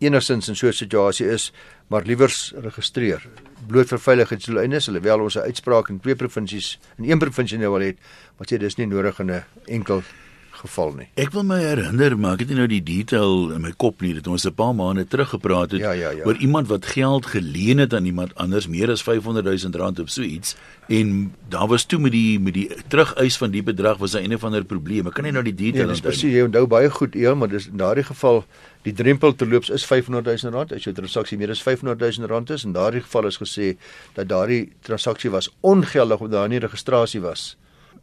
enigstens 0.00 0.48
in 0.48 0.56
so 0.56 0.66
'n 0.68 0.72
situasie 0.72 1.26
is, 1.26 1.52
maar 1.88 2.02
liewers 2.04 2.52
registreer. 2.56 3.28
Bloot 3.66 3.88
vir 3.88 3.98
veiligheidsdoeleindes, 3.98 4.88
alhoewel 4.88 5.20
ons 5.20 5.36
'n 5.36 5.46
uitspraak 5.48 5.88
in 5.88 6.00
twee 6.00 6.16
provinsies 6.16 6.78
in 6.98 7.10
een 7.10 7.18
provinsie 7.18 7.58
nou 7.58 7.74
al 7.74 7.80
het, 7.80 7.98
wat 8.38 8.52
sê 8.52 8.58
dis 8.58 8.76
nie 8.76 8.86
nodig 8.86 9.20
in 9.20 9.30
'n 9.30 9.44
enkel 9.66 10.02
geval 10.62 10.92
nie. 10.98 11.08
Ek 11.20 11.32
wil 11.34 11.44
my 11.46 11.58
herinner, 11.60 12.16
maar 12.18 12.36
ek 12.38 12.44
het 12.44 12.52
nie 12.52 12.58
nou 12.60 12.68
die 12.70 12.82
detail 12.86 13.52
in 13.56 13.64
my 13.66 13.72
kop 13.76 14.02
nie 14.04 14.14
dat 14.18 14.28
ons 14.30 14.46
'n 14.46 14.54
paar 14.54 14.74
maande 14.74 15.04
terug 15.04 15.34
gepraat 15.34 15.74
het 15.76 15.80
ja, 15.80 15.92
ja, 15.92 16.10
ja. 16.10 16.24
oor 16.24 16.36
iemand 16.36 16.68
wat 16.68 16.86
geld 16.86 17.26
geleen 17.26 17.78
het 17.78 17.94
aan 17.94 18.06
iemand 18.06 18.34
anders 18.34 18.68
meer 18.68 18.90
as 18.90 19.02
500 19.02 19.44
000 19.44 19.76
rand 19.76 19.98
of 19.98 20.10
so 20.10 20.22
iets 20.22 20.56
en 20.88 21.34
daar 21.48 21.68
was 21.68 21.84
toe 21.84 21.98
met 21.98 22.12
die 22.12 22.40
met 22.40 22.54
die 22.54 22.68
terugeis 22.88 23.36
van 23.36 23.50
die 23.50 23.62
bedrag 23.62 23.98
was 23.98 24.14
'n 24.14 24.24
een 24.24 24.34
of 24.34 24.44
ander 24.44 24.64
probleem. 24.64 25.06
Ek 25.06 25.14
kan 25.14 25.24
nie 25.24 25.32
nou 25.32 25.44
die 25.44 25.54
detail 25.54 25.86
nee, 25.86 25.94
onthou 25.94 26.10
nie. 26.10 26.18
Presies, 26.18 26.32
jy 26.32 26.42
onthou 26.42 26.66
baie 26.66 26.90
goed, 26.90 27.14
ja, 27.14 27.34
maar 27.34 27.48
dis 27.48 27.66
in 27.66 27.76
daardie 27.76 28.04
geval 28.04 28.44
die 28.82 28.92
drempel 28.92 29.34
te 29.34 29.46
loop 29.46 29.64
is 29.70 29.84
500 29.84 30.42
000 30.42 30.54
rand 30.54 30.72
as 30.72 30.84
jou 30.84 30.94
transaksie 30.94 31.38
meer 31.38 31.50
as 31.50 31.62
500 31.62 32.00
000 32.18 32.28
rand 32.28 32.50
is 32.50 32.62
en 32.62 32.68
in 32.68 32.72
daardie 32.72 33.00
geval 33.00 33.26
is 33.26 33.38
gesê 33.38 33.76
dat 34.14 34.28
daardie 34.28 34.72
transaksie 34.80 35.30
was 35.30 35.50
ongeldig 35.60 36.20
omdat 36.20 36.40
daar 36.40 36.48
nie 36.48 36.58
registrasie 36.58 37.20
was 37.20 37.56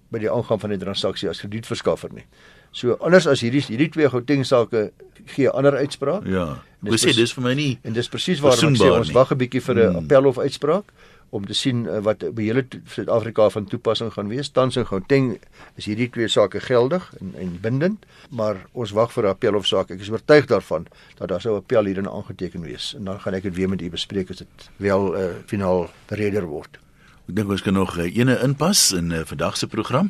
by 0.09 0.19
die 0.19 0.31
aangang 0.31 0.59
van 0.61 0.69
die 0.69 0.81
transaksie 0.81 1.29
as 1.29 1.41
kredietverskaffer 1.43 2.13
nie. 2.13 2.25
So 2.71 2.97
anders 3.01 3.27
as 3.27 3.41
hierdie 3.41 3.63
hierdie 3.65 3.89
twee 3.93 4.09
Gauteng 4.09 4.45
sake 4.45 4.91
gee 5.35 5.49
ander 5.49 5.77
uitspraak. 5.77 6.25
Ja. 6.29 6.61
Dis 6.85 7.03
sê 7.03 7.13
dis 7.15 7.33
vir 7.35 7.43
my 7.43 7.53
nie. 7.57 7.71
En 7.83 7.93
dis 7.93 8.09
presies 8.09 8.41
waarom 8.43 8.75
ek 8.75 8.81
sê 8.81 8.91
ons 8.93 9.13
wag 9.13 9.31
'n 9.33 9.37
bietjie 9.37 9.61
vir 9.61 9.75
'n 9.75 9.87
hmm. 9.89 10.03
appel 10.03 10.25
of 10.25 10.37
uitspraak 10.37 10.93
om 11.29 11.45
te 11.45 11.53
sien 11.53 11.85
uh, 11.85 11.99
wat 12.05 12.23
by 12.33 12.47
hele 12.47 12.63
Suid-Afrika 12.89 13.49
van 13.53 13.67
toepassing 13.69 14.11
gaan 14.13 14.29
wees. 14.31 14.49
Tans 14.49 14.77
in 14.81 14.87
Gauteng 14.89 15.37
is 15.77 15.85
hierdie 15.85 16.09
twee 16.09 16.27
sake 16.27 16.59
geldig 16.59 17.05
en 17.19 17.33
en 17.37 17.57
bindend, 17.61 18.05
maar 18.29 18.65
ons 18.73 18.91
wag 18.97 19.13
vir 19.13 19.23
'n 19.23 19.29
appel 19.35 19.55
of 19.55 19.67
saak. 19.67 19.91
Ek 19.91 20.01
is 20.01 20.09
oortuig 20.09 20.45
daarvan 20.45 20.87
dat 21.17 21.29
daar 21.29 21.41
sou 21.41 21.53
'n 21.53 21.61
appel 21.61 21.85
hierin 21.85 22.09
aangeteken 22.09 22.61
wees 22.61 22.93
en 22.95 23.03
dan 23.05 23.19
gaan 23.19 23.33
ek 23.33 23.43
dit 23.43 23.55
weer 23.55 23.69
met 23.69 23.81
u 23.81 23.89
bespreek 23.89 24.29
as 24.29 24.37
dit 24.37 24.69
wel 24.77 25.13
'n 25.13 25.15
uh, 25.15 25.33
finaal 25.45 25.89
bereder 26.07 26.45
word. 26.45 26.79
Ek 27.29 27.35
dink 27.37 27.51
ons 27.53 27.61
kan 27.61 27.75
nog 27.77 27.91
uh, 28.01 28.07
ene 28.09 28.39
inpas 28.41 28.87
in 28.97 29.11
uh, 29.13 29.19
vandag 29.29 29.53
se 29.59 29.67
program. 29.69 30.07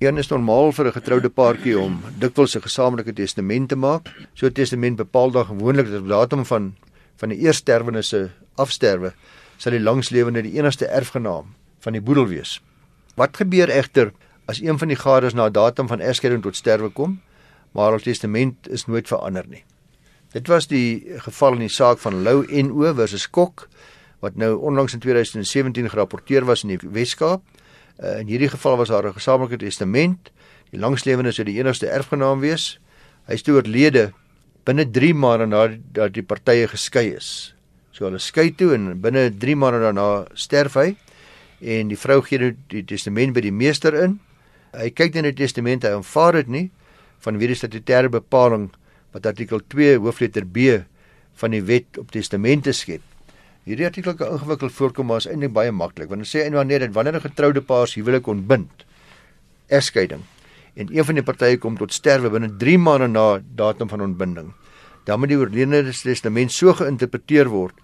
Een 0.00 0.16
is 0.16 0.30
normaal 0.30 0.70
vir 0.72 0.86
'n 0.88 0.94
getroude 0.96 1.28
paartjie 1.28 1.74
om 1.78 2.00
dikwels 2.18 2.56
'n 2.56 2.64
gesamentlike 2.64 3.12
testament 3.12 3.68
te 3.68 3.76
maak. 3.76 4.08
So 4.32 4.46
'n 4.46 4.52
testament 4.52 4.96
bepaal 4.96 5.30
dan 5.30 5.44
gewoonlik 5.44 5.90
die 5.90 6.00
datum 6.08 6.44
van 6.44 6.74
van 7.16 7.28
die 7.28 7.38
eersterwenes 7.44 8.08
se 8.08 8.30
afsterwe 8.56 9.12
sal 9.58 9.72
die 9.72 9.80
langslewende 9.80 10.42
die 10.42 10.56
enigste 10.56 10.86
erfgenaam 10.86 11.54
van 11.80 11.92
die 11.92 12.00
boedel 12.00 12.26
wees. 12.26 12.62
Wat 13.16 13.36
gebeur 13.36 13.68
egter 13.68 14.12
as 14.46 14.60
een 14.62 14.78
van 14.78 14.88
die 14.88 14.96
gades 14.96 15.34
na 15.34 15.50
datum 15.50 15.88
van 15.88 16.00
egskeiding 16.00 16.42
tot 16.42 16.56
sterwe 16.56 16.88
kom, 16.88 17.20
maar 17.72 17.90
hul 17.90 18.00
testament 18.00 18.68
is 18.68 18.86
nooit 18.86 19.08
verander 19.08 19.44
nie? 19.46 19.64
Dit 20.32 20.48
was 20.48 20.66
die 20.66 21.04
geval 21.18 21.52
in 21.52 21.68
die 21.68 21.68
saak 21.68 21.98
van 21.98 22.22
Lou 22.22 22.46
NO 22.48 22.94
versus 22.94 23.30
Kok 23.30 23.68
wat 24.22 24.38
nou 24.38 24.54
onlangs 24.62 24.94
in 24.94 25.02
2017 25.02 25.90
gerapporteer 25.90 26.46
was 26.46 26.62
in 26.62 26.76
die 26.76 26.80
Weskaap. 26.82 27.42
Uh, 27.98 28.20
in 28.22 28.30
hierdie 28.30 28.50
geval 28.50 28.78
was 28.78 28.88
daar 28.88 29.06
'n 29.06 29.18
gesamentlike 29.18 29.58
testament. 29.64 30.30
Die 30.70 30.78
langslewende 30.78 31.32
sou 31.32 31.44
die 31.44 31.58
enigste 31.58 31.86
erfgenaam 31.86 32.40
wees. 32.40 32.78
Hy 33.26 33.34
is 33.34 33.42
toe 33.42 33.54
oorlede 33.54 34.12
binne 34.64 34.86
3 34.90 35.14
maande 35.14 35.46
nadat 35.46 36.14
die 36.14 36.22
partye 36.22 36.68
geskei 36.68 37.14
is. 37.16 37.54
So 37.92 38.04
hulle 38.04 38.18
skei 38.18 38.50
toe 38.50 38.74
en 38.74 39.00
binne 39.00 39.30
3 39.30 39.54
maande 39.54 39.80
daarna 39.80 40.26
sterf 40.34 40.74
hy 40.74 40.96
en 41.60 41.88
die 41.88 41.98
vrou 41.98 42.22
gee 42.22 42.38
nou 42.38 42.52
die 42.72 42.82
testament 42.82 43.34
by 43.34 43.40
die 43.40 43.54
meester 43.54 43.94
in. 43.94 44.18
Hy 44.72 44.90
kyk 44.90 45.14
in 45.20 45.24
die 45.24 45.36
testament, 45.36 45.84
hy 45.84 45.92
aanvaar 45.94 46.32
dit 46.32 46.48
nie 46.48 46.70
van 47.22 47.38
wie 47.38 47.46
die 47.52 47.58
statutêre 47.58 48.10
bepaling 48.10 48.70
wat 49.12 49.26
artikel 49.26 49.60
2 49.60 49.98
hoofletter 50.02 50.44
B 50.44 50.82
van 51.38 51.54
die 51.54 51.62
wet 51.62 51.98
op 51.98 52.10
testamente 52.10 52.72
skep. 52.72 53.11
Hierdie 53.64 53.86
artikel 53.86 54.14
kan 54.18 54.32
ingewikkeld 54.34 54.72
voorkom 54.72 55.06
maar 55.06 55.22
is 55.22 55.28
eintlik 55.30 55.52
baie 55.54 55.70
maklik. 55.70 56.08
Want 56.10 56.24
dit 56.24 56.30
sê 56.30 56.46
en 56.46 56.56
wanneer 56.58 56.86
dit 56.86 56.92
wanneer 56.92 57.16
'n 57.16 57.26
getroude 57.28 57.62
paar 57.62 57.86
se 57.86 58.00
huwelik 58.00 58.26
ontbind, 58.26 58.86
egskeiding 59.68 60.22
en 60.74 60.88
een 60.96 61.04
van 61.04 61.18
die 61.18 61.24
partye 61.24 61.58
kom 61.60 61.76
tot 61.76 61.92
sterwe 61.92 62.30
binne 62.32 62.48
3 62.60 62.78
maande 62.80 63.08
na 63.12 63.40
datum 63.56 63.88
van 63.88 64.00
ontbinding, 64.00 64.52
dan 65.04 65.20
moet 65.20 65.32
die 65.32 65.38
oorledene 65.38 65.92
se 65.92 66.08
testament 66.08 66.52
so 66.52 66.72
geïnterpreteer 66.72 67.50
word 67.52 67.76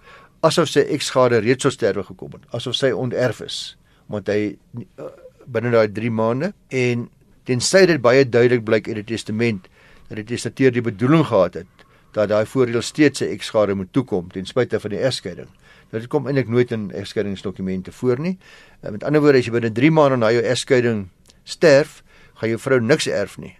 asof 0.45 0.71
sy 0.71 0.85
eksgade 0.95 1.41
reeds 1.43 1.63
tot 1.63 1.75
sterwe 1.75 2.03
gekom 2.07 2.31
het, 2.37 2.47
asof 2.55 2.77
sy 2.79 2.91
onterf 2.95 3.41
is, 3.45 3.59
want 4.07 4.29
hy 4.31 4.55
uh, 4.97 5.09
binne 5.45 5.73
daai 5.73 5.89
3 5.93 6.11
maande 6.11 6.53
en 6.69 7.09
tensy 7.45 7.85
dit 7.89 8.01
baie 8.01 8.25
duidelik 8.25 8.65
blyk 8.65 8.87
uit 8.87 9.01
die 9.03 9.11
testament 9.15 9.67
dat 10.09 10.17
die 10.17 10.29
testateur 10.33 10.73
die 10.73 10.85
bedoeling 10.85 11.27
gehad 11.29 11.61
het 11.61 11.85
dat 12.13 12.31
daai 12.31 12.45
voordeel 12.49 12.81
steeds 12.81 13.21
sy 13.21 13.29
eksgade 13.29 13.75
moet 13.77 13.91
toekom 13.93 14.31
ten 14.33 14.47
spyte 14.49 14.79
van 14.81 14.89
die 14.95 15.01
egskeiding. 15.05 15.49
Dit 15.91 16.07
kom 16.07 16.27
eintlik 16.27 16.47
nooit 16.47 16.71
in 16.71 16.91
egskeidingsdokumente 16.91 17.91
voor 17.91 18.19
nie. 18.19 18.37
Uh, 18.83 18.91
met 18.91 19.03
ander 19.03 19.21
woorde 19.21 19.41
as 19.41 19.49
jy 19.49 19.55
binne 19.55 19.71
3 19.71 19.91
maande 19.91 20.19
na 20.21 20.29
jou 20.31 20.43
egskeiding 20.43 21.07
sterf, 21.43 22.03
gaan 22.39 22.53
jou 22.53 22.59
vrou 22.61 22.79
niks 22.79 23.07
erf 23.07 23.37
nie. 23.41 23.55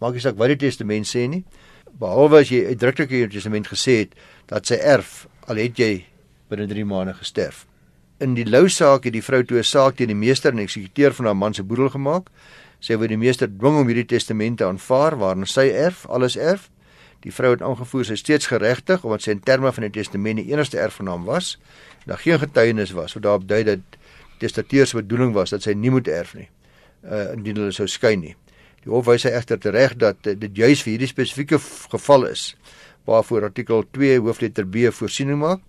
Maak 0.00 0.14
nie 0.14 0.22
saak 0.22 0.38
wat 0.38 0.54
die 0.54 0.60
testament 0.66 1.06
sê 1.06 1.26
nie, 1.30 1.42
behalwe 1.98 2.42
as 2.42 2.50
jy 2.50 2.64
uitdruklik 2.70 3.10
in 3.10 3.26
jou 3.26 3.34
testament 3.34 3.68
gesê 3.70 3.98
het 4.04 4.16
dat 4.50 4.66
sy 4.66 4.78
erf 4.78 5.26
al 5.50 5.60
het 5.62 5.78
jy 5.78 5.92
binne 6.50 6.66
3 6.70 6.86
maande 6.88 7.14
gesterf. 7.18 7.66
In 8.22 8.36
die 8.36 8.46
Lou 8.46 8.68
saak 8.70 9.08
het 9.08 9.16
die 9.16 9.24
vrou 9.24 9.42
toe 9.42 9.58
'n 9.58 9.66
saak 9.66 9.96
teen 9.96 10.08
die 10.08 10.14
meester 10.14 10.52
en 10.52 10.62
eksekuteur 10.62 11.12
van 11.12 11.26
haar 11.26 11.36
man 11.36 11.54
se 11.54 11.62
boedel 11.62 11.88
gemaak. 11.88 12.30
Sy 12.80 12.96
wou 12.96 13.06
die 13.08 13.16
meester 13.16 13.48
dwing 13.48 13.76
om 13.80 13.86
hierdie 13.86 14.06
testamente 14.06 14.64
aanvaar 14.64 15.16
waarin 15.18 15.46
sy 15.46 15.70
erf, 15.70 16.06
alles 16.08 16.36
erf. 16.36 16.70
Die 17.22 17.32
vrou 17.32 17.52
het 17.54 17.62
aangevoer 17.62 18.06
sy 18.08 18.16
steeds 18.18 18.48
geregtig 18.50 19.04
omdat 19.06 19.22
sy 19.22 19.36
in 19.36 19.42
terme 19.46 19.70
van 19.72 19.86
die 19.86 19.92
testament 19.94 20.42
die 20.42 20.50
enigste 20.50 20.80
erfgenaam 20.82 21.24
was. 21.28 21.56
Daar 22.06 22.18
geen 22.18 22.40
getuienis 22.42 22.94
was 22.98 23.14
wat 23.14 23.26
daarop 23.26 23.48
dui 23.48 23.62
dat 23.68 23.98
testateur 24.42 24.86
se 24.86 24.98
bedoeling 24.98 25.34
was 25.36 25.54
dat 25.54 25.62
sy 25.62 25.76
nie 25.78 25.92
moet 25.94 26.08
erf 26.10 26.34
nie. 26.34 26.48
Uh 27.02 27.32
indien 27.36 27.62
hulle 27.62 27.74
sou 27.74 27.86
skei 27.86 28.16
nie. 28.18 28.34
Die 28.82 28.90
hof 28.90 29.06
wys 29.06 29.26
egter 29.30 29.60
tereg 29.62 29.94
dat 30.02 30.24
dit 30.26 30.50
juis 30.58 30.82
vir 30.82 30.96
hierdie 30.96 31.10
spesifieke 31.10 31.60
geval 31.92 32.26
is 32.32 32.52
waarvoor 33.06 33.48
artikel 33.50 33.84
2 33.94 34.18
hoofletter 34.22 34.66
B 34.66 34.90
voorsiening 34.94 35.38
maak. 35.38 35.62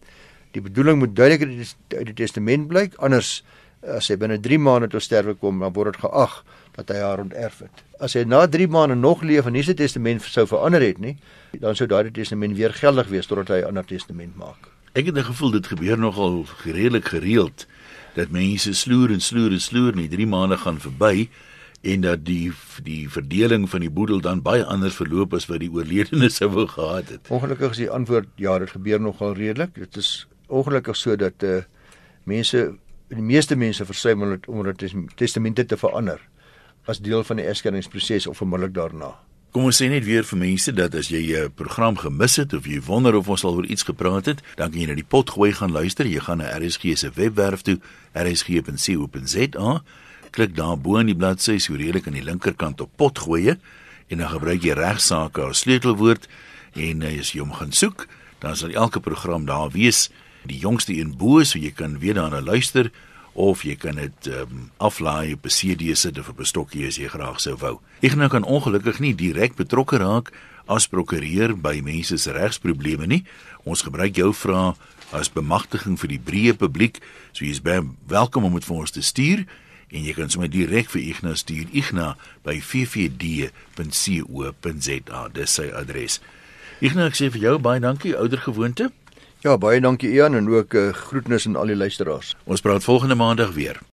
Die 0.53 0.61
bedoeling 0.61 0.99
moet 1.01 1.15
duidelik 1.17 1.73
uit 1.93 2.05
die 2.11 2.17
testament 2.17 2.67
blyk, 2.69 2.97
anders 3.01 3.41
as 3.81 4.09
hy 4.11 4.17
binne 4.21 4.37
3 4.41 4.59
maande 4.61 4.89
tot 4.93 5.01
sterwe 5.03 5.33
kom, 5.33 5.61
dan 5.61 5.73
word 5.73 5.95
dit 5.95 6.03
geag 6.05 6.35
dat 6.75 6.89
hy 6.89 6.99
haar 7.01 7.21
onterf 7.21 7.59
het. 7.59 7.83
As 7.99 8.15
hy 8.17 8.23
na 8.27 8.43
3 8.49 8.67
maande 8.67 8.95
nog 8.95 9.21
leef 9.21 9.45
en 9.45 9.53
nie 9.53 9.63
sy 9.63 9.75
testament 9.77 10.23
sou 10.25 10.45
verander 10.49 10.81
het 10.81 10.99
nie, 11.01 11.15
dan 11.61 11.77
sou 11.77 11.87
daardie 11.87 12.13
testament 12.13 12.57
weer 12.57 12.73
geldig 12.73 13.11
wees 13.13 13.29
totdat 13.29 13.53
hy 13.53 13.61
'n 13.61 13.73
ander 13.73 13.85
testament 13.85 14.35
maak. 14.35 14.69
Ek 14.93 15.05
het 15.05 15.17
'n 15.17 15.23
gevoel 15.23 15.51
dit 15.51 15.67
gebeur 15.67 15.97
nogal 15.97 16.45
redelik 16.65 17.05
gereeld 17.05 17.65
dat 18.15 18.29
mense 18.29 18.73
sloer 18.73 19.11
en 19.11 19.21
sloer 19.21 19.51
en 19.51 19.61
sloer 19.61 19.95
nie 19.95 20.07
3 20.07 20.27
maande 20.27 20.57
gaan 20.57 20.79
verby 20.79 21.29
en 21.81 22.01
dat 22.01 22.25
die 22.25 22.51
die 22.83 23.09
verdeling 23.09 23.69
van 23.69 23.79
die 23.79 23.89
boedel 23.89 24.21
dan 24.21 24.41
baie 24.41 24.65
anders 24.65 24.95
verloop 24.95 25.33
as 25.33 25.45
wat 25.45 25.59
die 25.59 25.71
oorledene 25.71 26.29
sou 26.29 26.49
wou 26.49 26.67
gehad 26.67 27.09
het. 27.09 27.27
Ongelukkig 27.29 27.71
is 27.71 27.77
die 27.77 27.89
antwoord 27.89 28.27
ja, 28.35 28.59
dit 28.59 28.69
gebeur 28.69 29.01
nogal 29.01 29.33
redelik. 29.33 29.75
Dit 29.75 29.97
is 29.97 30.27
ongelukkig 30.47 30.95
so 30.95 31.15
dat 31.15 31.43
uh 31.43 31.61
mense 32.23 32.75
die 33.07 33.21
meeste 33.21 33.55
mense 33.55 33.85
versuim 33.85 34.39
om 34.47 34.63
dit 34.63 34.93
testamente 35.15 35.65
te 35.65 35.77
verander 35.77 36.21
as 36.85 36.99
deel 36.99 37.23
van 37.23 37.39
die 37.39 37.45
egskenningsproses 37.47 38.27
of 38.27 38.41
onmiddellik 38.41 38.73
daarna. 38.75 39.13
Kom 39.53 39.67
ons 39.69 39.77
sê 39.77 39.85
net 39.85 40.01
weer 40.07 40.25
vir 40.25 40.39
mense 40.41 40.71
dat 40.73 40.95
as 40.97 41.11
jy 41.13 41.37
'n 41.37 41.51
program 41.53 41.95
gemis 41.95 42.35
het 42.41 42.53
of 42.53 42.65
jy 42.65 42.81
wonder 42.81 43.15
of 43.15 43.29
ons 43.29 43.43
al 43.43 43.53
oor 43.55 43.65
iets 43.65 43.83
gepraat 43.83 44.25
het, 44.25 44.41
dan 44.55 44.71
kan 44.71 44.79
jy 44.79 44.87
na 44.87 44.95
die 44.95 45.03
pot 45.03 45.29
gooi 45.29 45.53
gaan 45.53 45.71
luister. 45.71 46.05
Jy 46.05 46.19
gaan 46.19 46.37
na 46.37 46.57
RSG 46.57 46.97
se 46.97 47.11
webwerf 47.13 47.61
toe, 47.61 47.79
rsg.co.za. 48.13 49.83
Klik 50.31 50.55
daar 50.55 50.77
bo 50.77 50.97
in 50.97 51.05
die 51.05 51.15
bladsy 51.15 51.59
so 51.59 51.75
redelik 51.75 52.07
aan 52.07 52.13
die 52.13 52.23
linkerkant 52.23 52.81
op 52.81 52.89
pot 52.95 53.19
gooi 53.19 53.57
en 54.09 54.17
dan 54.17 54.29
gebruik 54.29 54.63
jy 54.63 54.73
regsaake 54.73 55.41
as 55.41 55.59
sleutelwoord 55.59 56.27
en 56.73 57.03
as 57.03 57.31
jy 57.33 57.39
hom 57.39 57.53
gaan 57.53 57.71
soek, 57.71 58.07
dan 58.39 58.55
sal 58.55 58.69
elke 58.69 58.99
program 58.99 59.45
daar 59.45 59.69
wees 59.69 60.09
die 60.49 60.57
jongste 60.57 60.93
een 60.97 61.13
bo 61.17 61.43
so 61.43 61.59
jy 61.59 61.71
kan 61.71 61.99
weer 61.99 62.17
daarna 62.17 62.41
luister 62.41 62.91
of 63.33 63.63
jy 63.65 63.75
kan 63.75 63.95
dit 63.97 64.27
um, 64.29 64.71
aflaai 64.77 65.33
op 65.33 65.45
'n 65.45 65.49
CD 65.49 65.97
sit 65.97 66.19
of 66.19 66.29
op 66.29 66.39
'n 66.39 66.45
stokkie 66.45 66.87
as 66.87 66.95
jy 66.95 67.07
graag 67.07 67.39
sou 67.41 67.55
wou. 67.57 67.79
Ek 68.01 68.15
nou 68.15 68.29
kan 68.29 68.43
ongelukkig 68.43 68.99
nie 68.99 69.15
direk 69.15 69.55
betrokke 69.55 69.97
raak 69.97 70.31
as 70.65 70.87
prokureur 70.87 71.57
by 71.57 71.81
mense 71.83 72.17
se 72.17 72.31
regsprobleme 72.31 73.05
nie. 73.07 73.23
Ons 73.63 73.81
gebruik 73.81 74.15
jou 74.15 74.33
vrae 74.33 74.73
as 75.11 75.31
bemagtiging 75.31 75.99
vir 75.99 76.09
die 76.09 76.19
breë 76.19 76.53
publiek. 76.57 77.01
So 77.31 77.45
jy's 77.45 77.61
baie 77.61 77.81
welkom 78.07 78.43
om 78.43 78.53
dit 78.53 78.65
vir 78.65 78.75
ons 78.75 78.91
te 78.91 79.01
stuur 79.01 79.45
en 79.93 80.03
jy 80.03 80.13
kan 80.13 80.29
sommer 80.29 80.49
direk 80.49 80.89
vir 80.89 81.01
Ignas 81.01 81.39
stuur 81.39 81.67
Ignas 81.71 82.15
by 82.43 82.59
ffd.co.za. 82.59 83.51
Dis 85.33 85.53
sy 85.53 85.69
adres. 85.69 86.19
Ignas, 86.81 87.17
sê 87.21 87.29
vir 87.29 87.41
jou 87.41 87.59
baie 87.59 87.79
dankie, 87.79 88.15
ouer 88.17 88.37
gewoonte. 88.37 88.91
Ja, 89.43 89.57
baie 89.59 89.81
dankie 89.83 90.07
Ian 90.15 90.37
en 90.39 90.45
ook 90.47 90.73
uh, 90.79 90.93
groetnis 90.95 91.43
aan 91.49 91.57
al 91.59 91.67
die 91.67 91.75
luisteraars. 91.75 92.29
Ons 92.47 92.63
praat 92.63 92.85
volgende 92.87 93.15
maandag 93.19 93.51
weer. 93.51 93.83